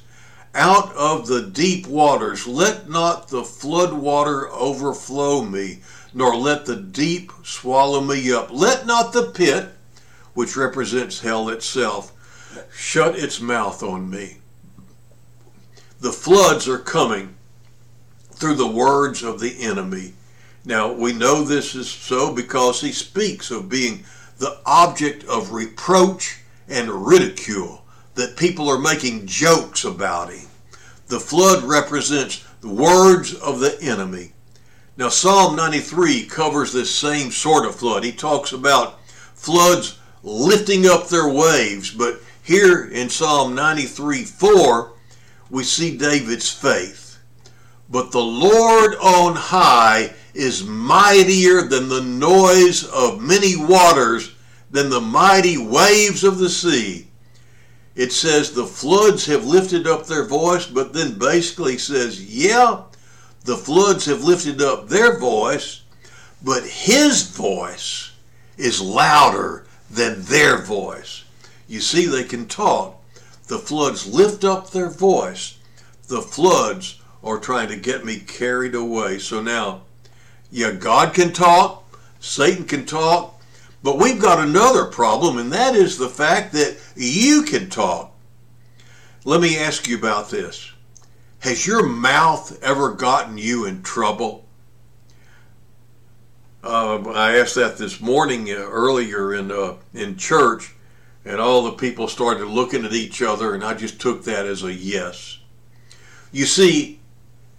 Out 0.55 0.93
of 0.95 1.29
the 1.29 1.43
deep 1.43 1.87
waters, 1.87 2.47
let 2.47 2.89
not 2.89 3.29
the 3.29 3.45
flood 3.45 3.93
water 3.93 4.51
overflow 4.51 5.45
me, 5.45 5.81
nor 6.13 6.35
let 6.35 6.67
the 6.67 6.77
deep 6.77 7.31
swallow 7.45 8.01
me 8.01 8.33
up. 8.33 8.51
Let 8.51 8.85
not 8.85 9.13
the 9.13 9.31
pit, 9.31 9.69
which 10.35 10.57
represents 10.57 11.21
hell 11.21 11.49
itself, 11.49 12.13
shut 12.73 13.17
its 13.17 13.41
mouth 13.41 13.83
on 13.83 14.11
me. 14.11 14.39
The 16.01 16.13
floods 16.13 16.67
are 16.67 16.79
coming 16.79 17.37
through 18.33 18.55
the 18.55 18.67
words 18.67 19.23
of 19.23 19.39
the 19.39 19.61
enemy. 19.61 20.15
Now, 20.65 20.93
we 20.93 21.13
know 21.13 21.45
this 21.45 21.75
is 21.75 21.89
so 21.89 22.35
because 22.35 22.81
he 22.81 22.93
speaks 22.93 23.51
of 23.51 23.69
being 23.69 24.05
the 24.39 24.59
object 24.67 25.25
of 25.25 25.53
reproach 25.53 26.41
and 26.69 27.07
ridicule, 27.07 27.80
that 28.21 28.37
people 28.37 28.69
are 28.69 28.79
making 28.79 29.27
jokes 29.27 29.85
about 29.85 30.31
him. 30.31 30.47
The 31.07 31.19
flood 31.19 31.65
represents 31.65 32.45
the 32.61 32.69
words 32.69 33.33
of 33.33 33.61
the 33.61 33.81
enemy. 33.81 34.33
Now, 34.99 35.09
Psalm 35.09 35.57
93 35.57 36.27
covers 36.27 36.71
this 36.71 36.95
same 36.95 37.31
sort 37.31 37.65
of 37.65 37.77
flood. 37.77 38.05
He 38.05 38.13
talks 38.13 38.53
about 38.53 39.01
floods 39.07 39.99
lifting 40.23 40.87
up 40.87 41.09
their 41.09 41.31
waves, 41.31 41.91
but 41.91 42.21
here 42.43 42.91
in 42.91 43.09
Psalm 43.09 43.55
93 43.55 44.25
4, 44.25 44.93
we 45.49 45.65
see 45.65 45.97
David's 45.97 46.53
faith. 46.53 47.19
But 47.89 48.13
the 48.13 48.21
Lord 48.21 48.97
on 48.97 49.35
high 49.35 50.13
is 50.35 50.63
mightier 50.63 51.63
than 51.63 51.89
the 51.89 52.03
noise 52.03 52.85
of 52.85 53.23
many 53.23 53.57
waters, 53.57 54.35
than 54.71 54.91
the 54.91 55.01
mighty 55.01 55.57
waves 55.57 56.23
of 56.23 56.39
the 56.39 56.51
sea. 56.51 57.10
It 58.01 58.15
says 58.15 58.53
the 58.53 58.65
floods 58.65 59.27
have 59.27 59.45
lifted 59.45 59.87
up 59.87 60.07
their 60.07 60.25
voice, 60.25 60.65
but 60.65 60.95
then 60.95 61.19
basically 61.19 61.77
says, 61.77 62.25
yeah, 62.35 62.85
the 63.45 63.59
floods 63.59 64.07
have 64.07 64.25
lifted 64.25 64.63
up 64.63 64.89
their 64.89 65.19
voice, 65.19 65.83
but 66.43 66.65
his 66.65 67.25
voice 67.25 68.13
is 68.57 68.81
louder 68.81 69.67
than 69.91 70.23
their 70.23 70.63
voice. 70.63 71.25
You 71.69 71.83
see, 71.83 72.07
they 72.07 72.25
can 72.25 72.47
talk. 72.47 72.97
The 73.49 73.59
floods 73.59 74.07
lift 74.07 74.45
up 74.45 74.71
their 74.71 74.89
voice. 74.89 75.59
The 76.09 76.23
floods 76.23 77.03
are 77.23 77.39
trying 77.39 77.69
to 77.69 77.77
get 77.77 78.07
me 78.07 78.19
carried 78.19 78.75
away. 78.75 79.19
So 79.19 79.43
now, 79.43 79.83
yeah, 80.51 80.73
God 80.73 81.13
can 81.13 81.35
talk, 81.35 81.85
Satan 82.19 82.65
can 82.65 82.87
talk, 82.87 83.40
but 83.83 83.99
we've 83.99 84.21
got 84.21 84.39
another 84.39 84.85
problem, 84.85 85.39
and 85.39 85.53
that 85.53 85.75
is 85.75 85.97
the 85.97 86.09
fact 86.09 86.53
that 86.53 86.77
you 86.97 87.43
can 87.43 87.71
talk. 87.71 88.13
Let 89.25 89.41
me 89.41 89.59
ask 89.59 89.89
you 89.89 89.97
about 89.97 90.31
this. 90.31 90.73
Has 91.41 91.67
your 91.67 91.87
mouth 91.87 92.63
ever 92.63 92.93
gotten 92.93 93.39
you 93.39 93.65
in 93.65 93.83
trouble? 93.83 94.45
Uh, 96.63 97.01
I 97.11 97.39
asked 97.39 97.55
that 97.55 97.79
this 97.79 98.01
morning 98.01 98.51
uh, 98.51 98.55
earlier 98.55 99.35
in 99.35 99.51
uh, 99.51 99.77
in 99.95 100.19
church, 100.19 100.75
and 101.25 101.41
all 101.41 101.63
the 101.63 101.73
people 101.73 102.07
started 102.09 102.47
looking 102.47 102.85
at 102.85 102.93
each 102.93 103.23
other, 103.23 103.55
and 103.55 103.65
I 103.65 103.73
just 103.73 103.99
took 103.99 104.25
that 104.25 104.45
as 104.45 104.63
a 104.63 104.73
yes. 104.73 105.39
You 106.33 106.45
see, 106.45 107.01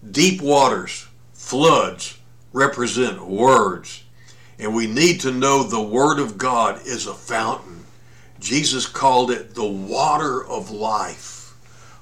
deep 0.09 0.41
waters, 0.41 1.07
floods, 1.33 2.19
represent 2.53 3.25
words. 3.25 4.03
And 4.61 4.75
we 4.75 4.85
need 4.85 5.19
to 5.21 5.31
know 5.31 5.63
the 5.63 5.81
Word 5.81 6.19
of 6.19 6.37
God 6.37 6.85
is 6.85 7.07
a 7.07 7.15
fountain. 7.15 7.83
Jesus 8.39 8.85
called 8.85 9.31
it 9.31 9.55
the 9.55 9.65
water 9.65 10.45
of 10.45 10.69
life. 10.69 11.55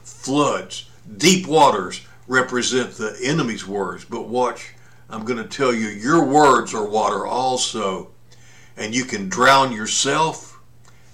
Floods, 0.04 0.89
deep 1.15 1.48
waters 1.48 2.02
represent 2.28 2.91
the 2.91 3.17
enemy's 3.24 3.65
words. 3.65 4.04
But 4.04 4.28
watch, 4.28 4.74
I'm 5.10 5.24
going 5.24 5.41
to 5.41 5.48
tell 5.48 5.74
you, 5.74 5.88
your 5.88 6.26
words 6.26 6.74
are 6.74 6.86
water 6.86 7.26
also. 7.26 8.10
And 8.76 8.93
you 8.93 9.06
can 9.06 9.30
drown 9.30 9.72
yourself 9.72 10.60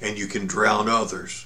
and 0.02 0.18
you 0.18 0.26
can 0.26 0.48
drown 0.48 0.90
others. 0.90 1.46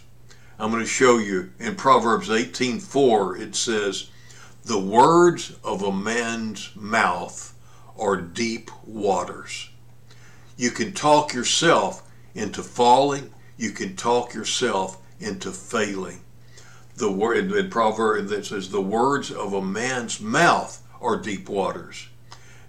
I'm 0.57 0.71
going 0.71 0.81
to 0.81 0.89
show 0.89 1.17
you 1.17 1.51
in 1.59 1.75
Proverbs 1.75 2.29
18:4 2.29 3.37
it 3.37 3.53
says, 3.53 4.07
"The 4.63 4.79
words 4.79 5.51
of 5.61 5.83
a 5.83 5.91
man's 5.91 6.69
mouth 6.73 7.53
are 7.97 8.15
deep 8.15 8.71
waters." 8.85 9.68
You 10.59 10.71
can 10.71 10.91
talk 10.91 11.33
yourself 11.33 12.03
into 12.35 12.63
falling. 12.63 13.31
You 13.55 13.71
can 13.71 13.95
talk 13.95 14.33
yourself 14.33 14.97
into 15.17 15.53
failing. 15.53 16.19
The 16.97 17.09
word 17.09 17.49
in 17.49 17.69
proverb 17.69 18.27
that 18.27 18.45
says 18.45 18.69
the 18.69 18.81
words 18.81 19.31
of 19.31 19.53
a 19.53 19.61
man's 19.61 20.19
mouth 20.19 20.85
are 20.99 21.15
deep 21.15 21.47
waters. 21.47 22.09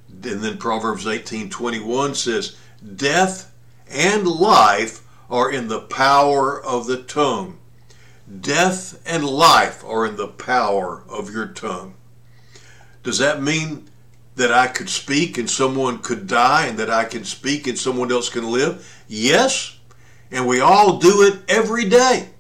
And 0.09 0.41
then 0.41 0.57
Proverbs 0.57 1.05
18:21 1.05 2.15
says, 2.15 2.55
"Death 2.95 3.51
and 3.89 4.25
life 4.25 5.03
are 5.29 5.51
in 5.51 5.67
the 5.67 5.81
power 5.81 6.63
of 6.63 6.87
the 6.87 7.03
tongue." 7.03 7.59
Death 8.41 9.01
and 9.05 9.25
life 9.25 9.83
are 9.85 10.07
in 10.07 10.15
the 10.15 10.29
power 10.29 11.03
of 11.09 11.33
your 11.35 11.49
tongue. 11.49 11.95
Does 13.03 13.19
that 13.19 13.43
mean 13.43 13.90
that 14.37 14.53
I 14.53 14.67
could 14.69 14.89
speak 14.89 15.39
and 15.39 15.49
someone 15.49 15.99
could 15.99 16.27
die 16.27 16.67
and 16.67 16.79
that 16.79 16.91
I 16.91 17.05
can 17.05 17.25
speak 17.25 17.67
and 17.67 17.79
someone 17.79 18.13
else 18.13 18.29
can 18.29 18.51
live? 18.51 19.03
Yes, 19.09 19.79
and 20.31 20.47
we 20.47 20.61
all 20.61 20.99
do 20.99 21.23
it 21.23 21.41
every 21.49 21.89
day. 21.89 22.31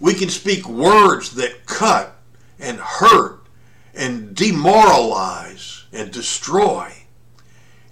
We 0.00 0.14
can 0.14 0.28
speak 0.28 0.68
words 0.68 1.34
that 1.36 1.66
cut 1.66 2.16
and 2.58 2.78
hurt 2.78 3.46
and 3.94 4.34
demoralize 4.34 5.84
and 5.92 6.10
destroy. 6.10 6.92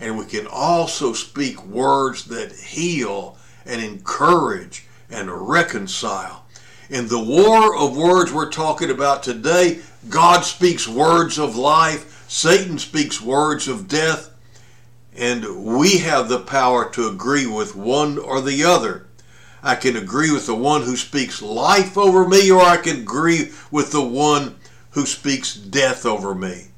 And 0.01 0.19
we 0.19 0.27
can 0.27 0.47
also 0.47 1.12
speak 1.12 1.64
words 1.64 2.25
that 2.27 2.53
heal 2.53 3.38
and 3.64 3.83
encourage 3.83 4.87
and 5.11 5.31
reconcile. 5.31 6.45
In 6.90 7.09
the 7.09 7.23
war 7.23 7.75
of 7.77 7.97
words 7.97 8.33
we're 8.33 8.51
talking 8.51 8.90
about 8.90 9.23
today, 9.23 9.81
God 10.11 10.43
speaks 10.43 10.87
words 10.87 11.38
of 11.38 11.57
life 11.57 12.13
Satan 12.35 12.81
speaks 12.81 13.20
words 13.20 13.68
of 13.68 13.87
death, 13.87 14.31
and 15.14 15.64
we 15.64 15.99
have 15.99 16.29
the 16.29 16.40
power 16.40 16.90
to 16.90 17.07
agree 17.07 17.47
with 17.47 17.77
one 17.77 18.18
or 18.18 18.40
the 18.40 18.64
other. 18.64 19.07
I 19.62 19.77
can 19.77 19.94
agree 19.94 20.33
with 20.33 20.47
the 20.47 20.55
one 20.57 20.83
who 20.83 20.97
speaks 20.97 21.40
life 21.40 21.97
over 21.97 22.29
me, 22.29 22.51
or 22.51 22.61
I 22.61 22.79
can 22.79 23.03
agree 23.03 23.53
with 23.70 23.92
the 23.92 24.03
one 24.03 24.57
who 24.90 25.07
speaks 25.07 25.55
death 25.55 26.05
over 26.05 26.35
me. 26.35 26.73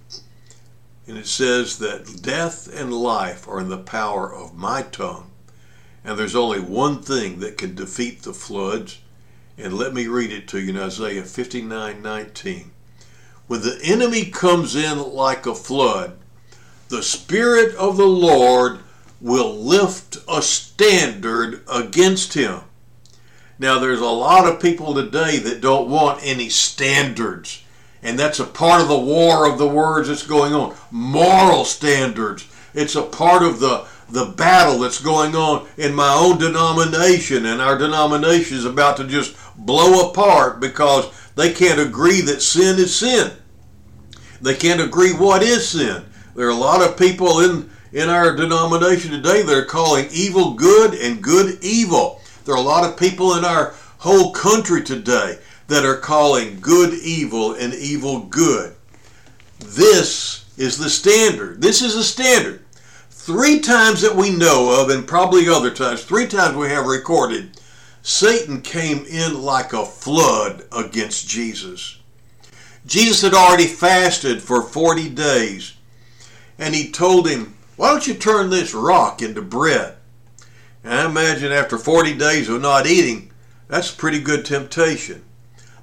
And 1.06 1.16
it 1.16 1.26
says 1.26 1.78
that 1.78 2.20
death 2.20 2.68
and 2.78 2.92
life 2.92 3.48
are 3.48 3.58
in 3.58 3.70
the 3.70 3.78
power 3.78 4.30
of 4.30 4.54
my 4.54 4.82
tongue. 4.82 5.30
And 6.04 6.18
there's 6.18 6.36
only 6.36 6.60
one 6.60 7.00
thing 7.00 7.40
that 7.40 7.56
can 7.56 7.74
defeat 7.74 8.24
the 8.24 8.34
floods. 8.34 9.00
And 9.56 9.72
let 9.72 9.94
me 9.94 10.06
read 10.06 10.32
it 10.32 10.48
to 10.48 10.60
you 10.60 10.68
in 10.68 10.78
Isaiah 10.78 11.22
59 11.22 12.02
19. 12.02 12.72
When 13.46 13.62
the 13.62 13.78
enemy 13.82 14.26
comes 14.26 14.74
in 14.74 14.98
like 15.12 15.46
a 15.46 15.54
flood, 15.54 16.18
the 16.88 17.02
Spirit 17.02 17.74
of 17.76 17.96
the 17.96 18.06
Lord 18.06 18.80
will 19.20 19.54
lift 19.54 20.18
a 20.28 20.42
standard 20.42 21.62
against 21.70 22.34
him. 22.34 22.60
Now, 23.58 23.78
there's 23.78 24.00
a 24.00 24.06
lot 24.06 24.46
of 24.46 24.60
people 24.60 24.94
today 24.94 25.38
that 25.38 25.60
don't 25.60 25.88
want 25.88 26.20
any 26.22 26.48
standards. 26.48 27.62
And 28.02 28.18
that's 28.18 28.38
a 28.38 28.44
part 28.44 28.82
of 28.82 28.88
the 28.88 28.98
war 28.98 29.50
of 29.50 29.58
the 29.58 29.68
words 29.68 30.08
that's 30.08 30.26
going 30.26 30.52
on. 30.52 30.76
Moral 30.90 31.64
standards. 31.64 32.46
It's 32.74 32.94
a 32.94 33.02
part 33.02 33.42
of 33.42 33.58
the, 33.58 33.86
the 34.10 34.26
battle 34.26 34.78
that's 34.80 35.00
going 35.00 35.34
on 35.34 35.66
in 35.78 35.94
my 35.94 36.12
own 36.12 36.38
denomination. 36.38 37.46
And 37.46 37.62
our 37.62 37.78
denomination 37.78 38.58
is 38.58 38.66
about 38.66 38.98
to 38.98 39.04
just 39.04 39.34
blow 39.56 40.10
apart 40.10 40.60
because 40.60 41.06
they 41.36 41.52
can't 41.52 41.78
agree 41.78 42.22
that 42.22 42.42
sin 42.42 42.78
is 42.78 42.94
sin. 42.94 43.30
They 44.40 44.54
can't 44.54 44.80
agree 44.80 45.12
what 45.12 45.42
is 45.42 45.68
sin. 45.68 46.04
There 46.34 46.46
are 46.46 46.50
a 46.50 46.54
lot 46.54 46.82
of 46.82 46.98
people 46.98 47.40
in, 47.40 47.70
in 47.92 48.08
our 48.08 48.34
denomination 48.34 49.10
today 49.12 49.42
that 49.42 49.56
are 49.56 49.64
calling 49.64 50.08
evil 50.10 50.54
good 50.54 50.94
and 50.94 51.22
good 51.22 51.62
evil. 51.62 52.20
There 52.44 52.54
are 52.54 52.58
a 52.58 52.60
lot 52.60 52.84
of 52.84 52.98
people 52.98 53.34
in 53.34 53.44
our 53.44 53.74
whole 53.98 54.32
country 54.32 54.82
today 54.82 55.38
that 55.68 55.84
are 55.84 55.96
calling 55.96 56.60
good 56.60 56.94
evil 56.94 57.54
and 57.54 57.74
evil 57.74 58.20
good. 58.20 58.74
This 59.58 60.44
is 60.56 60.78
the 60.78 60.90
standard. 60.90 61.60
This 61.60 61.82
is 61.82 61.94
the 61.94 62.02
standard. 62.02 62.64
Three 63.10 63.60
times 63.60 64.00
that 64.02 64.14
we 64.14 64.30
know 64.30 64.80
of, 64.80 64.90
and 64.90 65.06
probably 65.06 65.48
other 65.48 65.70
times, 65.70 66.04
three 66.04 66.28
times 66.28 66.56
we 66.56 66.68
have 66.68 66.86
recorded, 66.86 67.60
Satan 68.06 68.62
came 68.62 69.04
in 69.04 69.42
like 69.42 69.72
a 69.72 69.84
flood 69.84 70.62
against 70.70 71.28
Jesus. 71.28 71.98
Jesus 72.86 73.20
had 73.20 73.34
already 73.34 73.66
fasted 73.66 74.40
for 74.40 74.62
40 74.62 75.08
days, 75.08 75.74
and 76.56 76.72
he 76.72 76.92
told 76.92 77.28
him, 77.28 77.56
Why 77.74 77.90
don't 77.90 78.06
you 78.06 78.14
turn 78.14 78.48
this 78.48 78.72
rock 78.72 79.22
into 79.22 79.42
bread? 79.42 79.96
And 80.84 80.94
I 80.94 81.04
imagine 81.04 81.50
after 81.50 81.76
40 81.76 82.14
days 82.14 82.48
of 82.48 82.62
not 82.62 82.86
eating, 82.86 83.32
that's 83.66 83.92
a 83.92 83.96
pretty 83.96 84.20
good 84.20 84.44
temptation. 84.44 85.24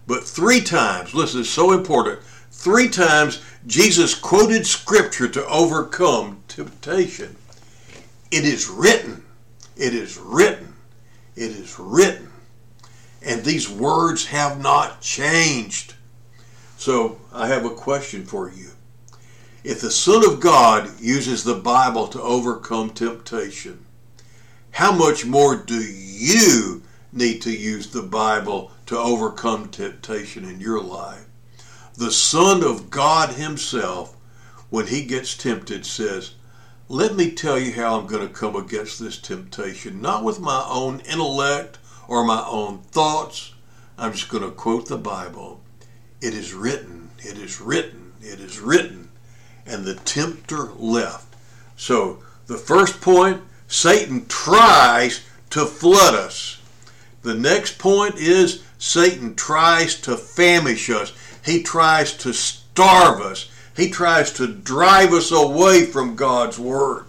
But 0.07 0.23
three 0.23 0.61
times, 0.61 1.13
listen, 1.13 1.41
it's 1.41 1.49
so 1.49 1.73
important. 1.73 2.21
Three 2.51 2.87
times 2.87 3.43
Jesus 3.67 4.15
quoted 4.15 4.65
scripture 4.65 5.27
to 5.27 5.45
overcome 5.47 6.41
temptation. 6.47 7.35
It 8.31 8.45
is 8.45 8.69
written. 8.69 9.25
It 9.75 9.93
is 9.93 10.17
written. 10.17 10.72
It 11.35 11.51
is 11.51 11.79
written. 11.79 12.29
And 13.25 13.43
these 13.43 13.69
words 13.69 14.25
have 14.27 14.61
not 14.61 15.01
changed. 15.01 15.95
So 16.77 17.19
I 17.31 17.47
have 17.47 17.65
a 17.65 17.69
question 17.69 18.25
for 18.25 18.49
you. 18.51 18.71
If 19.63 19.79
the 19.79 19.91
Son 19.91 20.25
of 20.25 20.41
God 20.41 20.99
uses 20.99 21.43
the 21.43 21.55
Bible 21.55 22.07
to 22.09 22.21
overcome 22.21 22.89
temptation, 22.89 23.85
how 24.71 24.91
much 24.91 25.25
more 25.25 25.55
do 25.55 25.75
you 25.75 26.83
need 27.13 27.41
to 27.43 27.51
use 27.51 27.87
the 27.87 28.01
Bible 28.01 28.71
to 28.87 28.97
overcome 28.97 29.69
temptation 29.69 30.43
in 30.43 30.59
your 30.59 30.81
life? 30.81 31.25
The 31.95 32.11
Son 32.11 32.63
of 32.63 32.89
God 32.89 33.35
Himself, 33.35 34.17
when 34.69 34.87
He 34.87 35.05
gets 35.05 35.37
tempted, 35.37 35.85
says, 35.85 36.33
Let 36.89 37.15
me 37.15 37.31
tell 37.31 37.57
you 37.57 37.71
how 37.71 37.97
I'm 37.97 38.07
going 38.07 38.27
to 38.27 38.33
come 38.33 38.57
against 38.57 38.99
this 38.99 39.17
temptation, 39.17 40.01
not 40.01 40.25
with 40.25 40.41
my 40.41 40.65
own 40.67 40.99
intellect 41.01 41.79
or 42.09 42.25
my 42.25 42.45
own 42.45 42.79
thoughts. 42.79 43.53
I'm 43.97 44.11
just 44.11 44.27
going 44.27 44.43
to 44.43 44.51
quote 44.51 44.89
the 44.89 44.97
Bible. 44.97 45.61
It 46.21 46.33
is 46.33 46.53
written, 46.53 47.11
it 47.19 47.37
is 47.37 47.61
written, 47.61 48.11
it 48.21 48.41
is 48.41 48.59
written. 48.59 49.09
And 49.65 49.85
the 49.85 49.95
tempter 49.95 50.73
left. 50.73 51.33
So, 51.77 52.21
the 52.47 52.57
first 52.57 52.99
point 52.99 53.41
Satan 53.69 54.25
tries 54.27 55.25
to 55.51 55.65
flood 55.65 56.15
us. 56.15 56.61
The 57.21 57.33
next 57.33 57.79
point 57.79 58.15
is 58.17 58.61
Satan 58.77 59.35
tries 59.35 59.95
to 60.01 60.17
famish 60.17 60.89
us. 60.89 61.13
He 61.45 61.63
tries 61.63 62.13
to 62.17 62.33
starve 62.33 63.21
us. 63.21 63.49
He 63.75 63.89
tries 63.89 64.31
to 64.33 64.47
drive 64.47 65.13
us 65.13 65.31
away 65.31 65.85
from 65.85 66.15
God's 66.15 66.59
Word. 66.59 67.05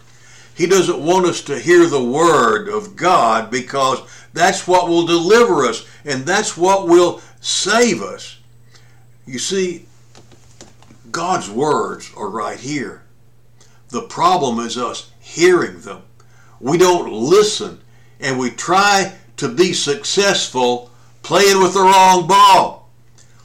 He 0.54 0.66
doesn't 0.66 1.04
want 1.04 1.26
us 1.26 1.42
to 1.42 1.58
hear 1.58 1.86
the 1.86 2.02
Word 2.02 2.68
of 2.68 2.96
God 2.96 3.50
because 3.50 4.00
that's 4.32 4.66
what 4.66 4.88
will 4.88 5.06
deliver 5.06 5.64
us 5.64 5.86
and 6.04 6.24
that's 6.24 6.56
what 6.56 6.88
will 6.88 7.20
save 7.40 8.02
us. 8.02 8.38
You 9.26 9.38
see, 9.38 9.86
God's 11.10 11.50
words 11.50 12.10
are 12.16 12.28
right 12.28 12.58
here. 12.58 13.02
The 13.88 14.02
problem 14.02 14.58
is 14.58 14.76
us 14.76 15.10
hearing 15.20 15.80
them 15.80 16.02
we 16.64 16.78
don't 16.78 17.12
listen, 17.12 17.80
and 18.20 18.38
we 18.38 18.48
try 18.50 19.12
to 19.36 19.48
be 19.48 19.74
successful 19.74 20.90
playing 21.22 21.62
with 21.62 21.74
the 21.74 21.80
wrong 21.80 22.26
ball, 22.26 22.88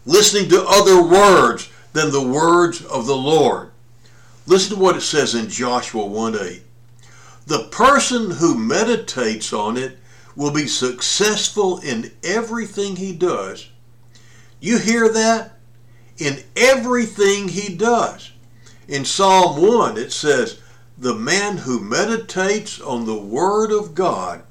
listening 0.05 0.49
to 0.49 0.65
other 0.65 1.03
words 1.03 1.69
than 1.99 2.11
the 2.11 2.21
words 2.21 2.81
of 2.85 3.05
the 3.05 3.15
Lord. 3.15 3.71
Listen 4.47 4.77
to 4.77 4.81
what 4.81 4.95
it 4.95 5.01
says 5.01 5.35
in 5.35 5.49
Joshua 5.49 6.05
1 6.05 6.35
8. 6.39 6.61
The 7.45 7.65
person 7.65 8.31
who 8.31 8.55
meditates 8.55 9.51
on 9.51 9.75
it 9.75 9.97
will 10.33 10.51
be 10.51 10.65
successful 10.65 11.79
in 11.79 12.11
everything 12.23 12.95
he 12.95 13.11
does. 13.11 13.67
You 14.61 14.77
hear 14.77 15.11
that? 15.11 15.57
In 16.17 16.41
everything 16.55 17.49
he 17.49 17.75
does. 17.75 18.31
In 18.87 19.03
Psalm 19.03 19.61
1, 19.61 19.97
it 19.97 20.13
says, 20.13 20.61
the 20.97 21.15
man 21.15 21.57
who 21.57 21.81
meditates 21.81 22.79
on 22.79 23.05
the 23.05 23.19
Word 23.19 23.71
of 23.71 23.93
God 23.93 24.43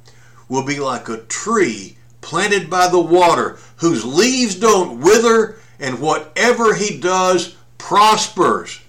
will 0.51 0.65
be 0.65 0.81
like 0.81 1.09
a 1.09 1.23
tree 1.23 1.97
planted 2.21 2.69
by 2.69 2.89
the 2.89 3.01
water, 3.01 3.59
whose 3.77 4.05
leaves 4.05 4.55
don't 4.55 5.01
wither, 5.01 5.59
and 5.79 6.01
whatever 6.01 6.75
he 6.75 6.99
does 6.99 7.57
prospers. 7.79 8.81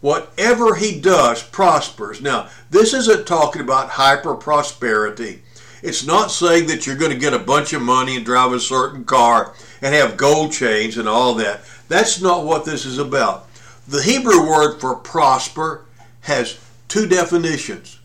Whatever 0.00 0.74
he 0.74 1.00
does 1.00 1.42
prospers. 1.42 2.20
Now, 2.20 2.48
this 2.70 2.94
isn't 2.94 3.26
talking 3.26 3.62
about 3.62 3.90
hyper 3.90 4.34
prosperity. 4.34 5.42
It's 5.82 6.06
not 6.06 6.30
saying 6.30 6.66
that 6.66 6.86
you're 6.86 6.96
going 6.96 7.12
to 7.12 7.18
get 7.18 7.34
a 7.34 7.38
bunch 7.38 7.72
of 7.72 7.82
money 7.82 8.16
and 8.16 8.24
drive 8.24 8.52
a 8.52 8.60
certain 8.60 9.04
car 9.04 9.54
and 9.82 9.94
have 9.94 10.16
gold 10.16 10.52
chains 10.52 10.96
and 10.96 11.08
all 11.08 11.34
that. 11.34 11.62
That's 11.88 12.20
not 12.20 12.44
what 12.44 12.64
this 12.64 12.84
is 12.84 12.98
about. 12.98 13.48
The 13.88 14.02
Hebrew 14.02 14.48
word 14.48 14.78
for 14.80 14.96
prosper 14.96 15.84
has 16.22 16.58
two 16.88 17.06
definitions. 17.06 18.00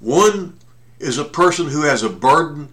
One 0.00 0.58
is 0.98 1.18
a 1.18 1.24
person 1.24 1.68
who 1.68 1.82
has 1.82 2.02
a 2.02 2.08
burden, 2.08 2.68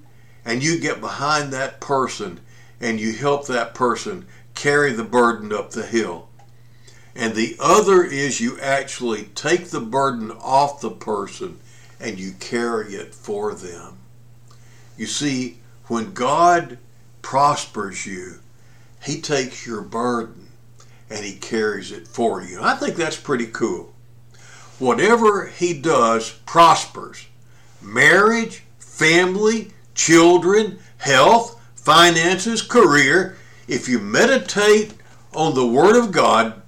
and 0.45 0.63
you 0.63 0.79
get 0.79 1.01
behind 1.01 1.51
that 1.53 1.79
person 1.79 2.39
and 2.79 2.99
you 2.99 3.13
help 3.13 3.47
that 3.47 3.73
person 3.73 4.25
carry 4.57 4.91
the 4.91 5.03
burden 5.03 5.53
up 5.53 5.71
the 5.71 5.85
hill. 5.85 6.27
And 7.15 7.33
the 7.33 7.55
other 7.59 8.03
is 8.03 8.41
you 8.41 8.59
actually 8.59 9.23
take 9.35 9.69
the 9.69 9.79
burden 9.79 10.31
off 10.31 10.81
the 10.81 10.91
person 10.91 11.59
and 11.99 12.19
you 12.19 12.33
carry 12.33 12.93
it 12.93 13.15
for 13.15 13.53
them. 13.53 13.97
You 14.97 15.05
see, 15.05 15.59
when 15.87 16.13
God 16.13 16.77
prospers 17.21 18.05
you, 18.05 18.39
He 19.03 19.21
takes 19.21 19.65
your 19.65 19.81
burden 19.81 20.47
and 21.09 21.25
He 21.25 21.35
carries 21.35 21.91
it 21.91 22.07
for 22.07 22.41
you. 22.41 22.59
I 22.61 22.75
think 22.75 22.95
that's 22.95 23.19
pretty 23.19 23.47
cool 23.47 23.93
whatever 24.79 25.47
he 25.47 25.73
does 25.73 26.31
prospers. 26.45 27.27
Marriage, 27.81 28.63
family, 28.79 29.71
children, 29.95 30.79
health, 30.97 31.59
finances, 31.75 32.61
career. 32.61 33.37
If 33.67 33.89
you 33.89 33.99
meditate 33.99 34.93
on 35.33 35.53
the 35.53 35.67
Word 35.67 35.97
of 35.97 36.11
God, 36.11 36.61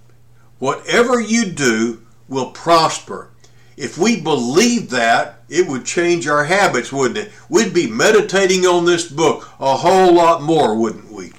whatever 0.60 1.20
you 1.20 1.46
do 1.46 2.02
will 2.28 2.52
prosper. 2.52 3.32
If 3.78 3.98
we 3.98 4.20
believe 4.20 4.90
that, 4.90 5.44
it 5.48 5.68
would 5.68 5.86
change 5.86 6.28
our 6.28 6.44
habits, 6.44 6.92
wouldn't 6.92 7.18
it? 7.18 7.32
We'd 7.48 7.74
be 7.74 7.90
meditating 7.90 8.66
on 8.66 8.86
this 8.86 9.10
book 9.10 9.50
a 9.60 9.78
whole 9.78 10.14
lot 10.14 10.42
more, 10.42 10.76
wouldn't 10.76 11.12
we? 11.12 11.32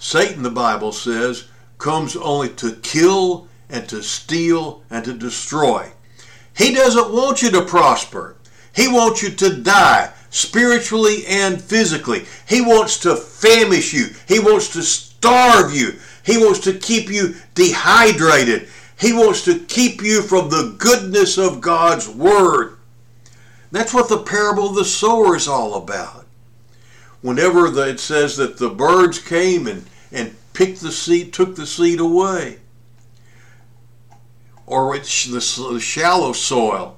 Satan, 0.00 0.42
the 0.42 0.50
Bible 0.50 0.90
says, 0.90 1.44
comes 1.78 2.16
only 2.16 2.48
to 2.50 2.76
kill 2.82 3.48
and 3.70 3.88
to 3.88 4.02
steal 4.02 4.82
and 4.90 5.04
to 5.04 5.14
destroy. 5.14 5.92
He 6.56 6.74
doesn't 6.74 7.12
want 7.12 7.42
you 7.42 7.50
to 7.52 7.62
prosper. 7.62 8.36
He 8.74 8.88
wants 8.88 9.22
you 9.22 9.30
to 9.30 9.62
die 9.62 10.12
spiritually 10.34 11.24
and 11.28 11.62
physically. 11.62 12.24
He 12.48 12.60
wants 12.60 12.98
to 13.00 13.14
famish 13.14 13.92
you. 13.92 14.06
He 14.26 14.40
wants 14.40 14.72
to 14.72 14.82
starve 14.82 15.74
you. 15.74 15.92
He 16.24 16.36
wants 16.38 16.58
to 16.60 16.72
keep 16.72 17.08
you 17.08 17.36
dehydrated. 17.54 18.68
He 18.98 19.12
wants 19.12 19.44
to 19.44 19.60
keep 19.60 20.02
you 20.02 20.22
from 20.22 20.50
the 20.50 20.74
goodness 20.78 21.38
of 21.38 21.60
God's 21.60 22.08
Word. 22.08 22.78
That's 23.70 23.94
what 23.94 24.08
the 24.08 24.22
parable 24.22 24.70
of 24.70 24.74
the 24.74 24.84
sower 24.84 25.36
is 25.36 25.46
all 25.46 25.74
about. 25.74 26.26
Whenever 27.22 27.70
the, 27.70 27.88
it 27.90 28.00
says 28.00 28.36
that 28.36 28.58
the 28.58 28.70
birds 28.70 29.18
came 29.18 29.66
and, 29.66 29.86
and 30.10 30.34
picked 30.52 30.80
the 30.80 30.92
seed, 30.92 31.32
took 31.32 31.56
the 31.56 31.66
seed 31.66 32.00
away 32.00 32.58
or 34.66 34.96
it's 34.96 35.26
the 35.26 35.40
shallow 35.80 36.32
soil. 36.32 36.96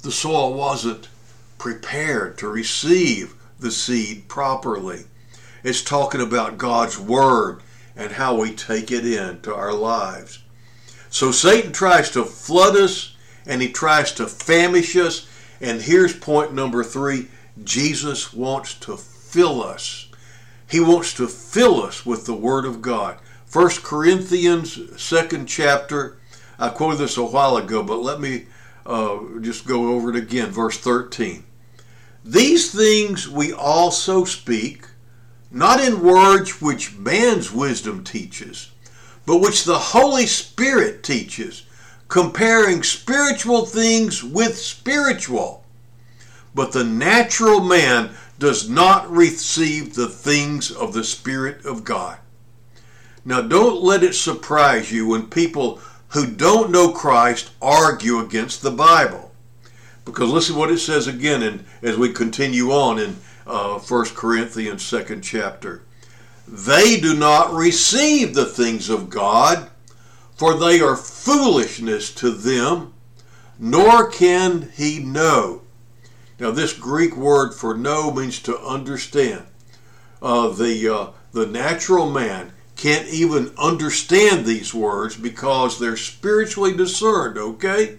the 0.00 0.10
soil 0.10 0.54
wasn't 0.54 1.08
prepared 1.62 2.36
to 2.36 2.48
receive 2.48 3.36
the 3.60 3.70
seed 3.70 4.26
properly. 4.26 5.04
It's 5.62 5.80
talking 5.80 6.20
about 6.20 6.58
God's 6.58 6.98
Word 6.98 7.62
and 7.94 8.10
how 8.10 8.34
we 8.34 8.52
take 8.52 8.90
it 8.90 9.06
into 9.06 9.54
our 9.54 9.72
lives. 9.72 10.40
So 11.08 11.30
Satan 11.30 11.70
tries 11.70 12.10
to 12.10 12.24
flood 12.24 12.74
us 12.74 13.14
and 13.46 13.62
he 13.62 13.70
tries 13.70 14.10
to 14.14 14.26
famish 14.26 14.96
us. 14.96 15.28
And 15.60 15.80
here's 15.80 16.16
point 16.16 16.52
number 16.52 16.82
three 16.82 17.28
Jesus 17.62 18.32
wants 18.32 18.74
to 18.80 18.96
fill 18.96 19.62
us. 19.62 20.08
He 20.68 20.80
wants 20.80 21.14
to 21.14 21.28
fill 21.28 21.80
us 21.80 22.04
with 22.04 22.26
the 22.26 22.34
Word 22.34 22.64
of 22.64 22.82
God. 22.82 23.18
1 23.52 23.68
Corinthians, 23.84 25.00
second 25.00 25.46
chapter. 25.46 26.18
I 26.58 26.70
quoted 26.70 26.98
this 26.98 27.16
a 27.16 27.24
while 27.24 27.56
ago, 27.56 27.84
but 27.84 28.02
let 28.02 28.20
me 28.20 28.46
uh, 28.84 29.20
just 29.40 29.64
go 29.64 29.92
over 29.92 30.10
it 30.10 30.16
again. 30.16 30.50
Verse 30.50 30.76
13. 30.76 31.44
These 32.24 32.72
things 32.72 33.28
we 33.28 33.52
also 33.52 34.24
speak, 34.24 34.86
not 35.50 35.80
in 35.80 36.02
words 36.02 36.62
which 36.62 36.96
man's 36.96 37.50
wisdom 37.50 38.04
teaches, 38.04 38.70
but 39.26 39.38
which 39.38 39.64
the 39.64 39.78
Holy 39.78 40.26
Spirit 40.26 41.02
teaches, 41.02 41.64
comparing 42.08 42.82
spiritual 42.82 43.66
things 43.66 44.22
with 44.22 44.56
spiritual. 44.56 45.64
But 46.54 46.72
the 46.72 46.84
natural 46.84 47.60
man 47.60 48.10
does 48.38 48.68
not 48.68 49.10
receive 49.10 49.94
the 49.94 50.08
things 50.08 50.70
of 50.70 50.92
the 50.92 51.04
Spirit 51.04 51.64
of 51.64 51.84
God. 51.84 52.18
Now, 53.24 53.40
don't 53.40 53.82
let 53.82 54.02
it 54.02 54.14
surprise 54.14 54.92
you 54.92 55.08
when 55.08 55.26
people 55.26 55.80
who 56.08 56.26
don't 56.26 56.70
know 56.70 56.92
Christ 56.92 57.50
argue 57.60 58.18
against 58.18 58.62
the 58.62 58.70
Bible. 58.70 59.31
Because 60.04 60.30
listen 60.30 60.56
what 60.56 60.70
it 60.70 60.78
says 60.78 61.06
again 61.06 61.42
and 61.42 61.64
as 61.82 61.96
we 61.96 62.12
continue 62.12 62.70
on 62.70 62.98
in 62.98 63.16
uh, 63.46 63.78
1 63.78 64.04
Corinthians 64.14 64.82
2nd 64.82 65.22
chapter. 65.22 65.82
They 66.46 67.00
do 67.00 67.14
not 67.14 67.52
receive 67.52 68.34
the 68.34 68.44
things 68.44 68.88
of 68.90 69.08
God, 69.08 69.70
for 70.36 70.54
they 70.54 70.80
are 70.80 70.96
foolishness 70.96 72.12
to 72.16 72.30
them, 72.30 72.94
nor 73.58 74.10
can 74.10 74.70
he 74.74 74.98
know. 74.98 75.62
Now, 76.38 76.50
this 76.50 76.72
Greek 76.72 77.16
word 77.16 77.54
for 77.54 77.76
know 77.76 78.12
means 78.12 78.40
to 78.40 78.58
understand. 78.58 79.46
Uh, 80.20 80.48
the, 80.48 80.92
uh, 80.92 81.10
the 81.32 81.46
natural 81.46 82.10
man 82.10 82.52
can't 82.76 83.06
even 83.08 83.52
understand 83.56 84.44
these 84.44 84.74
words 84.74 85.16
because 85.16 85.78
they're 85.78 85.96
spiritually 85.96 86.76
discerned, 86.76 87.38
okay? 87.38 87.98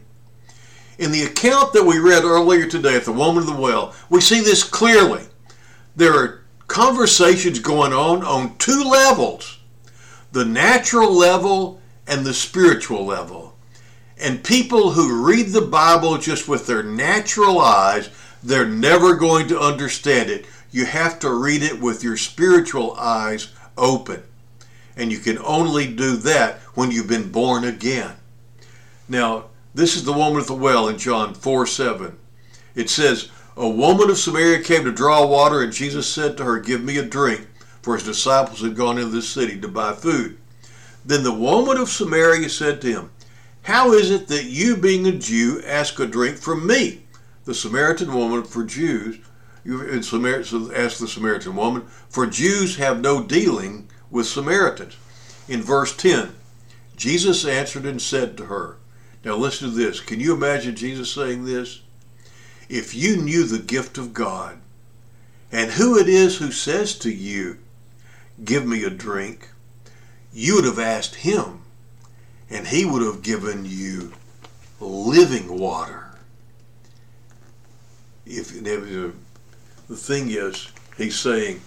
In 0.97 1.12
the 1.12 1.23
account 1.23 1.73
that 1.73 1.86
we 1.86 1.97
read 1.97 2.23
earlier 2.23 2.67
today 2.67 2.95
at 2.95 3.06
the 3.06 3.12
woman 3.12 3.43
of 3.43 3.47
the 3.47 3.62
well, 3.62 3.95
we 4.10 4.21
see 4.21 4.41
this 4.41 4.63
clearly. 4.63 5.23
There 5.95 6.13
are 6.13 6.43
conversations 6.67 7.60
going 7.60 7.93
on 7.93 8.23
on 8.23 8.58
two 8.58 8.84
levels 8.84 9.60
the 10.32 10.43
natural 10.43 11.13
level 11.13 11.79
and 12.08 12.25
the 12.25 12.34
spiritual 12.34 13.06
level. 13.06 13.56
And 14.17 14.43
people 14.43 14.91
who 14.91 15.23
read 15.23 15.49
the 15.49 15.62
Bible 15.62 16.17
just 16.17 16.47
with 16.47 16.65
their 16.65 16.82
natural 16.82 17.60
eyes, 17.60 18.10
they're 18.41 18.67
never 18.67 19.15
going 19.15 19.47
to 19.49 19.60
understand 19.60 20.32
it. 20.32 20.45
You 20.71 20.86
have 20.86 21.19
to 21.19 21.32
read 21.32 21.62
it 21.62 21.79
with 21.79 22.03
your 22.03 22.17
spiritual 22.17 22.95
eyes 22.95 23.53
open. 23.77 24.23
And 24.95 25.12
you 25.12 25.19
can 25.19 25.38
only 25.39 25.93
do 25.93 26.15
that 26.17 26.60
when 26.73 26.89
you've 26.89 27.08
been 27.08 27.32
born 27.32 27.63
again. 27.63 28.13
Now, 29.08 29.45
this 29.75 29.95
is 29.95 30.03
the 30.03 30.13
woman 30.13 30.39
at 30.39 30.47
the 30.47 30.53
well 30.53 30.88
in 30.88 30.99
John 30.99 31.33
4 31.33 31.65
7. 31.65 32.17
It 32.75 32.89
says, 32.89 33.29
A 33.57 33.67
woman 33.67 34.09
of 34.09 34.19
Samaria 34.19 34.62
came 34.62 34.83
to 34.83 34.91
draw 34.91 35.25
water, 35.25 35.62
and 35.62 35.73
Jesus 35.73 36.07
said 36.07 36.38
to 36.38 36.43
her, 36.43 36.59
Give 36.59 36.83
me 36.83 36.97
a 36.97 37.03
drink, 37.03 37.47
for 37.81 37.95
his 37.95 38.03
disciples 38.03 38.62
had 38.62 38.75
gone 38.75 38.99
into 38.99 39.09
the 39.09 39.21
city 39.21 39.59
to 39.59 39.67
buy 39.67 39.93
food. 39.93 40.38
Then 41.03 41.23
the 41.23 41.33
woman 41.33 41.77
of 41.77 41.89
Samaria 41.89 42.49
said 42.49 42.81
to 42.81 42.88
him, 42.88 43.12
How 43.63 43.93
is 43.93 44.12
it 44.12 44.27
that 44.27 44.45
you, 44.45 44.77
being 44.77 45.07
a 45.07 45.12
Jew, 45.12 45.62
ask 45.65 45.99
a 45.99 46.05
drink 46.05 46.38
from 46.38 46.67
me? 46.67 47.03
The 47.45 47.55
Samaritan 47.55 48.13
woman, 48.13 48.43
for 48.43 48.63
Jews, 48.63 49.17
in 49.65 50.03
Samaritan, 50.03 50.71
asked 50.73 50.99
the 50.99 51.07
Samaritan 51.07 51.55
woman, 51.55 51.88
for 52.09 52.27
Jews 52.27 52.75
have 52.75 53.01
no 53.01 53.23
dealing 53.23 53.89
with 54.12 54.27
Samaritans. 54.27 54.97
In 55.47 55.62
verse 55.62 55.95
10, 55.97 56.36
Jesus 56.95 57.43
answered 57.43 57.86
and 57.86 58.01
said 58.01 58.38
to 58.38 58.45
her, 58.45 58.77
Now 59.23 59.36
listen 59.36 59.69
to 59.69 59.75
this. 59.75 59.99
Can 59.99 60.19
you 60.19 60.33
imagine 60.33 60.75
Jesus 60.75 61.12
saying 61.12 61.45
this? 61.45 61.81
If 62.69 62.93
you 62.93 63.17
knew 63.17 63.45
the 63.45 63.59
gift 63.59 63.97
of 63.97 64.13
God 64.13 64.59
and 65.51 65.71
who 65.71 65.97
it 65.97 66.09
is 66.09 66.38
who 66.38 66.51
says 66.51 66.97
to 66.99 67.12
you, 67.12 67.57
Give 68.43 68.65
me 68.65 68.83
a 68.83 68.89
drink, 68.89 69.49
you 70.33 70.55
would 70.55 70.65
have 70.65 70.79
asked 70.79 71.15
him, 71.15 71.62
and 72.49 72.67
he 72.67 72.83
would 72.83 73.03
have 73.03 73.21
given 73.21 73.63
you 73.63 74.13
living 74.79 75.59
water. 75.59 76.17
If, 78.25 78.51
the 78.63 79.95
thing 79.95 80.29
is, 80.29 80.71
he's 80.97 81.19
saying, 81.19 81.62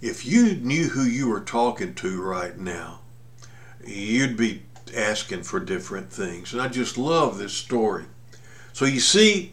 if 0.00 0.24
you 0.24 0.54
knew 0.54 0.88
who 0.88 1.02
you 1.02 1.28
were 1.28 1.40
talking 1.40 1.94
to 1.96 2.22
right 2.22 2.56
now, 2.56 3.00
you'd 3.84 4.36
be 4.36 4.62
asking 4.94 5.42
for 5.42 5.60
different 5.60 6.12
things. 6.12 6.52
And 6.52 6.62
I 6.62 6.68
just 6.68 6.98
love 6.98 7.38
this 7.38 7.54
story. 7.54 8.04
So 8.72 8.84
you 8.84 9.00
see, 9.00 9.52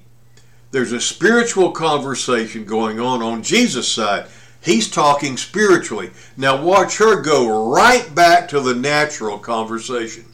there's 0.72 0.92
a 0.92 1.02
spiritual 1.02 1.72
conversation 1.72 2.66
going 2.66 3.00
on 3.00 3.22
on 3.22 3.44
Jesus' 3.44 3.92
side. 3.92 4.28
He's 4.62 4.90
talking 4.90 5.38
spiritually. 5.38 6.12
Now 6.38 6.64
watch 6.64 6.98
her 6.98 7.22
go 7.22 7.72
right 7.72 8.14
back 8.14 8.48
to 8.50 8.60
the 8.60 8.76
natural 8.76 9.38
conversation. 9.38 10.26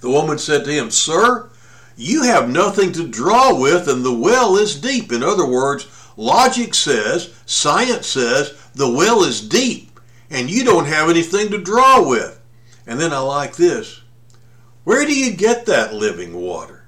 The 0.00 0.10
woman 0.10 0.38
said 0.38 0.64
to 0.64 0.72
him, 0.72 0.90
Sir, 0.90 1.50
you 1.96 2.22
have 2.22 2.48
nothing 2.48 2.92
to 2.92 3.08
draw 3.08 3.58
with, 3.58 3.88
and 3.88 4.04
the 4.04 4.14
well 4.14 4.56
is 4.56 4.80
deep. 4.80 5.12
In 5.12 5.22
other 5.22 5.46
words, 5.46 5.88
logic 6.16 6.74
says, 6.74 7.34
science 7.46 8.06
says, 8.06 8.54
the 8.74 8.90
well 8.90 9.24
is 9.24 9.40
deep 9.40 9.86
and 10.30 10.50
you 10.50 10.64
don't 10.64 10.86
have 10.86 11.08
anything 11.08 11.50
to 11.50 11.58
draw 11.58 12.06
with. 12.08 12.35
And 12.86 13.00
then 13.00 13.12
I 13.12 13.18
like 13.18 13.56
this. 13.56 14.00
Where 14.84 15.04
do 15.04 15.14
you 15.14 15.32
get 15.32 15.66
that 15.66 15.94
living 15.94 16.34
water? 16.34 16.84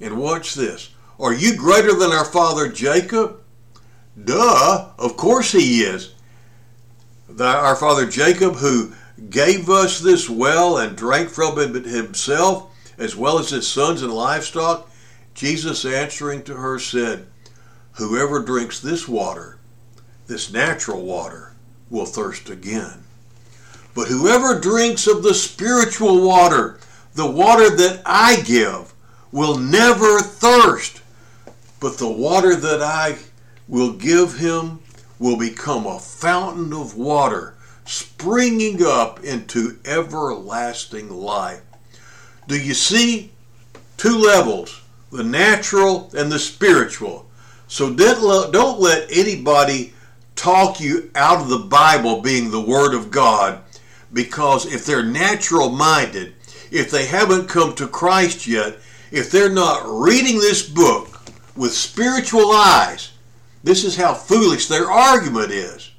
And 0.00 0.18
watch 0.18 0.54
this. 0.54 0.90
Are 1.20 1.32
you 1.32 1.56
greater 1.56 1.92
than 1.94 2.10
our 2.10 2.24
father 2.24 2.68
Jacob? 2.68 3.40
Duh, 4.22 4.90
of 4.98 5.16
course 5.16 5.52
he 5.52 5.80
is. 5.82 6.14
The, 7.28 7.46
our 7.46 7.76
father 7.76 8.06
Jacob, 8.06 8.56
who 8.56 8.92
gave 9.30 9.68
us 9.68 10.00
this 10.00 10.28
well 10.28 10.78
and 10.78 10.96
drank 10.96 11.30
from 11.30 11.58
it 11.58 11.84
himself, 11.84 12.74
as 12.98 13.14
well 13.14 13.38
as 13.38 13.50
his 13.50 13.68
sons 13.68 14.02
and 14.02 14.12
livestock, 14.12 14.90
Jesus 15.34 15.84
answering 15.84 16.42
to 16.44 16.54
her 16.54 16.78
said, 16.78 17.26
Whoever 17.92 18.40
drinks 18.40 18.80
this 18.80 19.06
water 19.06 19.58
this 20.28 20.52
natural 20.52 21.02
water 21.02 21.54
will 21.88 22.04
thirst 22.04 22.50
again. 22.50 23.02
But 23.94 24.08
whoever 24.08 24.58
drinks 24.58 25.06
of 25.06 25.22
the 25.22 25.34
spiritual 25.34 26.26
water, 26.26 26.78
the 27.14 27.30
water 27.30 27.70
that 27.70 28.02
I 28.06 28.42
give, 28.42 28.94
will 29.32 29.58
never 29.58 30.20
thirst. 30.20 31.02
But 31.80 31.98
the 31.98 32.10
water 32.10 32.54
that 32.54 32.82
I 32.82 33.18
will 33.66 33.92
give 33.92 34.38
him 34.38 34.80
will 35.18 35.36
become 35.36 35.86
a 35.86 35.98
fountain 35.98 36.72
of 36.72 36.96
water 36.96 37.54
springing 37.84 38.84
up 38.84 39.24
into 39.24 39.78
everlasting 39.84 41.10
life. 41.10 41.62
Do 42.46 42.58
you 42.58 42.74
see? 42.74 43.32
Two 43.96 44.16
levels 44.16 44.80
the 45.10 45.24
natural 45.24 46.10
and 46.16 46.30
the 46.30 46.38
spiritual. 46.38 47.26
So 47.66 47.92
don't 47.94 48.80
let 48.80 49.10
anybody 49.10 49.94
talk 50.36 50.80
you 50.80 51.10
out 51.14 51.40
of 51.40 51.48
the 51.48 51.58
Bible 51.58 52.20
being 52.20 52.50
the 52.50 52.60
Word 52.60 52.94
of 52.94 53.10
God 53.10 53.60
because 54.12 54.66
if 54.66 54.84
they're 54.86 55.04
natural 55.04 55.70
minded, 55.70 56.34
if 56.70 56.90
they 56.90 57.06
haven't 57.06 57.48
come 57.48 57.74
to 57.74 57.86
Christ 57.86 58.46
yet, 58.46 58.78
if 59.10 59.30
they're 59.30 59.52
not 59.52 59.82
reading 59.86 60.38
this 60.38 60.68
book 60.68 61.20
with 61.56 61.72
spiritual 61.72 62.52
eyes, 62.52 63.12
this 63.64 63.84
is 63.84 63.96
how 63.96 64.14
foolish 64.14 64.68
their 64.68 64.90
argument 64.90 65.50
is. 65.50 65.90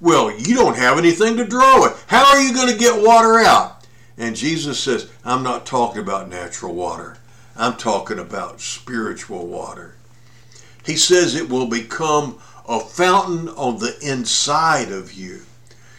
Well, 0.00 0.30
you 0.38 0.54
don't 0.54 0.76
have 0.76 0.98
anything 0.98 1.36
to 1.36 1.44
draw 1.44 1.80
with. 1.80 2.04
How 2.08 2.26
are 2.26 2.42
you 2.42 2.54
going 2.54 2.70
to 2.70 2.78
get 2.78 3.02
water 3.02 3.38
out? 3.38 3.86
And 4.18 4.36
Jesus 4.36 4.78
says, 4.78 5.10
I'm 5.24 5.42
not 5.42 5.66
talking 5.66 6.00
about 6.00 6.28
natural 6.28 6.74
water. 6.74 7.18
I'm 7.56 7.76
talking 7.76 8.18
about 8.18 8.60
spiritual 8.60 9.46
water. 9.46 9.94
He 10.84 10.96
says 10.96 11.34
it 11.34 11.48
will 11.48 11.66
become 11.66 12.38
a 12.68 12.80
fountain 12.80 13.48
on 13.50 13.78
the 13.78 13.96
inside 14.02 14.90
of 14.90 15.12
you. 15.12 15.42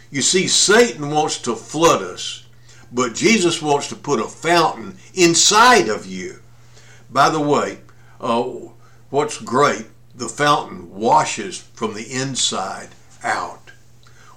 You 0.09 0.21
see, 0.21 0.47
Satan 0.47 1.09
wants 1.09 1.39
to 1.39 1.55
flood 1.55 2.01
us, 2.01 2.45
but 2.91 3.13
Jesus 3.13 3.61
wants 3.61 3.89
to 3.89 3.95
put 3.95 4.19
a 4.19 4.27
fountain 4.27 4.97
inside 5.13 5.89
of 5.89 6.05
you. 6.05 6.39
By 7.09 7.29
the 7.29 7.41
way, 7.41 7.79
uh, 8.21 8.43
what's 9.09 9.41
great, 9.41 9.87
the 10.15 10.29
fountain 10.29 10.93
washes 10.93 11.57
from 11.57 11.93
the 11.93 12.11
inside 12.11 12.89
out. 13.23 13.71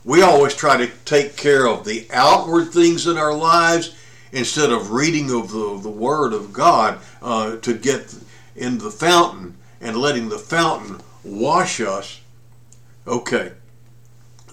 We 0.04 0.22
always 0.22 0.54
try 0.54 0.76
to 0.78 0.90
take 1.04 1.36
care 1.36 1.66
of 1.66 1.84
the 1.84 2.06
outward 2.12 2.72
things 2.72 3.06
in 3.06 3.16
our 3.16 3.34
lives 3.34 3.94
instead 4.32 4.70
of 4.70 4.92
reading 4.92 5.30
of 5.30 5.50
the, 5.50 5.78
the 5.80 5.90
Word 5.90 6.32
of 6.32 6.52
God 6.52 7.00
uh, 7.22 7.56
to 7.56 7.74
get 7.74 8.14
in 8.56 8.78
the 8.78 8.90
fountain 8.90 9.56
and 9.80 9.96
letting 9.96 10.28
the 10.28 10.38
fountain 10.38 11.00
wash 11.22 11.80
us. 11.80 12.20
Okay, 13.06 13.52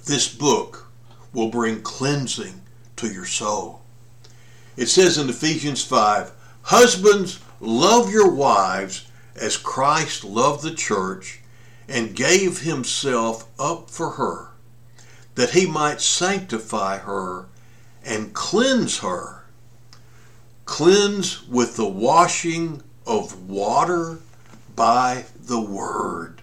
this 0.05 0.34
book 0.34 0.87
will 1.34 1.50
bring 1.50 1.82
cleansing 1.82 2.62
to 2.96 3.08
your 3.08 3.26
soul. 3.26 3.82
It 4.76 4.88
says 4.88 5.18
in 5.18 5.30
Ephesians 5.30 5.84
5 5.84 6.32
Husbands, 6.64 7.40
love 7.60 8.12
your 8.12 8.30
wives 8.30 9.08
as 9.36 9.58
Christ 9.58 10.24
loved 10.24 10.64
the 10.64 10.74
church 10.74 11.40
and 11.88 12.16
gave 12.16 12.62
himself 12.62 13.46
up 13.58 13.90
for 13.90 14.12
her, 14.12 14.50
that 15.36 15.52
he 15.52 15.66
might 15.66 16.02
sanctify 16.02 16.98
her 16.98 17.46
and 18.04 18.34
cleanse 18.34 19.00
her. 19.00 19.44
Cleanse 20.66 21.48
with 21.48 21.78
the 21.78 21.88
washing 21.88 22.84
of 23.06 23.50
water 23.50 24.20
by 24.76 25.26
the 25.40 25.62
word. 25.62 26.42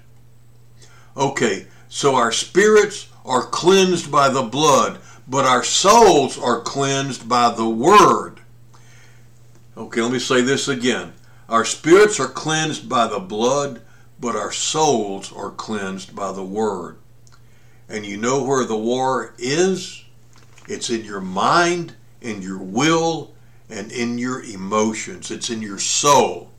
Okay, 1.16 1.66
so 1.88 2.16
our 2.16 2.32
spirits 2.32 3.08
are 3.24 3.42
cleansed 3.42 4.10
by 4.10 4.28
the 4.28 4.42
blood, 4.42 4.98
but 5.26 5.44
our 5.44 5.64
souls 5.64 6.38
are 6.38 6.60
cleansed 6.60 7.28
by 7.28 7.50
the 7.50 7.68
word. 7.68 8.40
Okay, 9.76 10.02
let 10.02 10.12
me 10.12 10.18
say 10.18 10.40
this 10.42 10.68
again. 10.68 11.12
Our 11.48 11.64
spirits 11.64 12.20
are 12.20 12.28
cleansed 12.28 12.88
by 12.88 13.06
the 13.06 13.20
blood, 13.20 13.82
but 14.20 14.36
our 14.36 14.52
souls 14.52 15.32
are 15.32 15.50
cleansed 15.50 16.14
by 16.14 16.32
the 16.32 16.44
word. 16.44 16.96
And 17.88 18.06
you 18.06 18.16
know 18.16 18.42
where 18.42 18.64
the 18.64 18.76
war 18.76 19.34
is? 19.38 20.04
It's 20.68 20.90
in 20.90 21.04
your 21.04 21.20
mind, 21.20 21.94
in 22.20 22.40
your 22.40 22.58
will, 22.58 23.34
and 23.68 23.90
in 23.92 24.18
your 24.18 24.42
emotions. 24.42 25.30
It's 25.30 25.50
in 25.50 25.60
your 25.60 25.78
soul. 25.78 26.50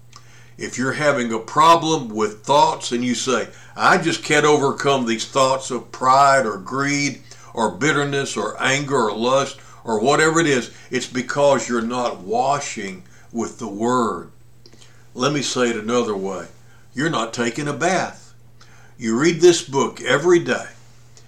If 0.57 0.77
you're 0.77 0.93
having 0.93 1.33
a 1.33 1.39
problem 1.39 2.09
with 2.09 2.43
thoughts 2.43 2.91
and 2.91 3.03
you 3.03 3.15
say, 3.15 3.49
I 3.75 3.97
just 3.97 4.23
can't 4.23 4.45
overcome 4.45 5.05
these 5.05 5.27
thoughts 5.27 5.69
of 5.69 5.91
pride 5.91 6.45
or 6.45 6.57
greed 6.57 7.21
or 7.53 7.71
bitterness 7.71 8.37
or 8.37 8.61
anger 8.61 9.09
or 9.09 9.15
lust 9.15 9.59
or 9.83 9.99
whatever 9.99 10.39
it 10.39 10.47
is, 10.47 10.75
it's 10.89 11.07
because 11.07 11.69
you're 11.69 11.81
not 11.81 12.19
washing 12.19 13.03
with 13.31 13.59
the 13.59 13.67
Word. 13.67 14.31
Let 15.13 15.31
me 15.31 15.41
say 15.41 15.69
it 15.69 15.75
another 15.77 16.15
way 16.15 16.47
you're 16.93 17.09
not 17.09 17.33
taking 17.33 17.67
a 17.67 17.73
bath. 17.73 18.33
You 18.97 19.19
read 19.19 19.41
this 19.41 19.61
book 19.61 20.01
every 20.01 20.39
day, 20.39 20.67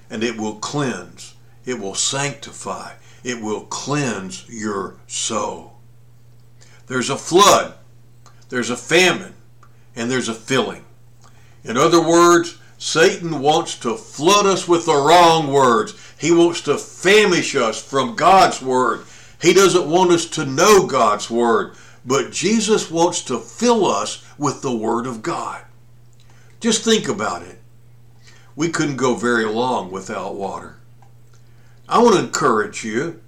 and 0.09 0.23
it 0.23 0.37
will 0.37 0.55
cleanse, 0.55 1.35
it 1.65 1.77
will 1.77 1.93
sanctify, 1.93 2.93
it 3.23 3.41
will 3.41 3.65
cleanse 3.65 4.45
your 4.47 4.95
soul. 5.07 5.73
There's 6.87 7.09
a 7.09 7.17
flood, 7.17 7.73
there's 8.47 8.69
a 8.69 8.77
famine, 8.77 9.33
and 9.93 10.09
there's 10.09 10.29
a 10.29 10.33
filling. 10.33 10.85
In 11.67 11.75
other 11.75 12.01
words, 12.01 12.57
Satan 12.77 13.39
wants 13.39 13.77
to 13.79 13.97
flood 13.97 14.45
us 14.45 14.67
with 14.67 14.85
the 14.85 14.95
wrong 14.95 15.51
words. 15.51 15.93
He 16.17 16.31
wants 16.31 16.61
to 16.61 16.77
famish 16.77 17.55
us 17.55 17.81
from 17.81 18.15
God's 18.15 18.61
word. 18.61 19.05
He 19.41 19.53
doesn't 19.53 19.89
want 19.89 20.11
us 20.11 20.25
to 20.27 20.45
know 20.45 20.87
God's 20.87 21.29
word, 21.29 21.75
but 22.05 22.31
Jesus 22.31 22.89
wants 22.89 23.21
to 23.23 23.39
fill 23.39 23.85
us 23.85 24.23
with 24.37 24.61
the 24.61 24.75
word 24.75 25.05
of 25.05 25.21
God. 25.21 25.61
Just 26.61 26.85
think 26.85 27.09
about 27.09 27.43
it. 27.43 27.59
We 28.55 28.69
couldn't 28.69 28.95
go 28.95 29.15
very 29.15 29.45
long 29.45 29.91
without 29.91 30.35
water. 30.35 30.77
I 31.89 31.99
want 32.01 32.15
to 32.15 32.23
encourage 32.23 32.83
you. 32.83 33.21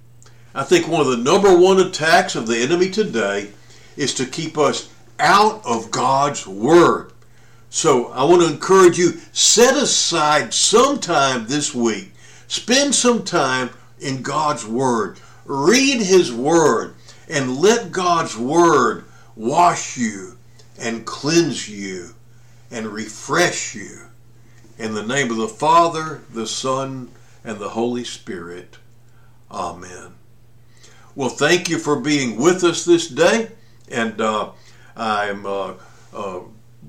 I 0.54 0.64
think 0.64 0.88
one 0.88 1.02
of 1.02 1.06
the 1.06 1.16
number 1.16 1.56
one 1.56 1.78
attacks 1.78 2.34
of 2.34 2.46
the 2.46 2.58
enemy 2.58 2.90
today 2.90 3.50
is 3.96 4.14
to 4.14 4.26
keep 4.26 4.58
us 4.58 4.92
out 5.18 5.64
of 5.64 5.90
God's 5.90 6.46
Word. 6.46 7.12
So 7.70 8.08
I 8.08 8.24
want 8.24 8.42
to 8.42 8.52
encourage 8.52 8.98
you 8.98 9.12
set 9.32 9.76
aside 9.76 10.52
some 10.52 10.98
time 10.98 11.46
this 11.46 11.72
week. 11.72 12.12
Spend 12.48 12.94
some 12.94 13.24
time 13.24 13.70
in 14.00 14.22
God's 14.22 14.66
Word. 14.66 15.20
Read 15.44 16.00
His 16.00 16.32
Word 16.32 16.94
and 17.28 17.58
let 17.58 17.92
God's 17.92 18.36
Word 18.36 19.04
wash 19.36 19.96
you 19.96 20.36
and 20.80 21.06
cleanse 21.06 21.68
you 21.68 22.10
and 22.72 22.88
refresh 22.88 23.76
you. 23.76 24.00
In 24.76 24.94
the 24.94 25.06
name 25.06 25.30
of 25.30 25.36
the 25.36 25.48
Father, 25.48 26.22
the 26.32 26.48
Son, 26.48 27.08
and 27.44 27.58
the 27.58 27.68
Holy 27.68 28.02
Spirit. 28.02 28.78
Amen. 29.50 30.14
Well, 31.14 31.28
thank 31.28 31.68
you 31.68 31.78
for 31.78 32.00
being 32.00 32.36
with 32.36 32.64
us 32.64 32.84
this 32.84 33.08
day, 33.08 33.50
and 33.88 34.20
uh, 34.20 34.50
I'm 34.96 35.46
uh, 35.46 35.74
uh, 36.12 36.40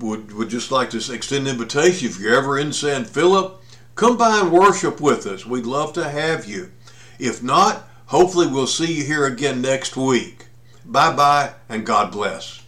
would 0.02 0.32
would 0.32 0.50
just 0.50 0.70
like 0.70 0.90
to 0.90 1.12
extend 1.12 1.46
an 1.46 1.54
invitation. 1.54 2.08
If 2.08 2.20
you're 2.20 2.36
ever 2.36 2.58
in 2.58 2.72
San 2.72 3.04
Philip, 3.04 3.62
come 3.94 4.16
by 4.16 4.40
and 4.40 4.52
worship 4.52 5.00
with 5.00 5.26
us. 5.26 5.46
We'd 5.46 5.64
love 5.64 5.92
to 5.94 6.08
have 6.08 6.44
you. 6.44 6.72
If 7.18 7.42
not, 7.42 7.88
hopefully 8.06 8.46
we'll 8.48 8.66
see 8.66 8.92
you 8.92 9.04
here 9.04 9.24
again 9.24 9.62
next 9.62 9.96
week. 9.96 10.46
Bye 10.84 11.14
bye, 11.14 11.52
and 11.68 11.86
God 11.86 12.12
bless. 12.12 12.60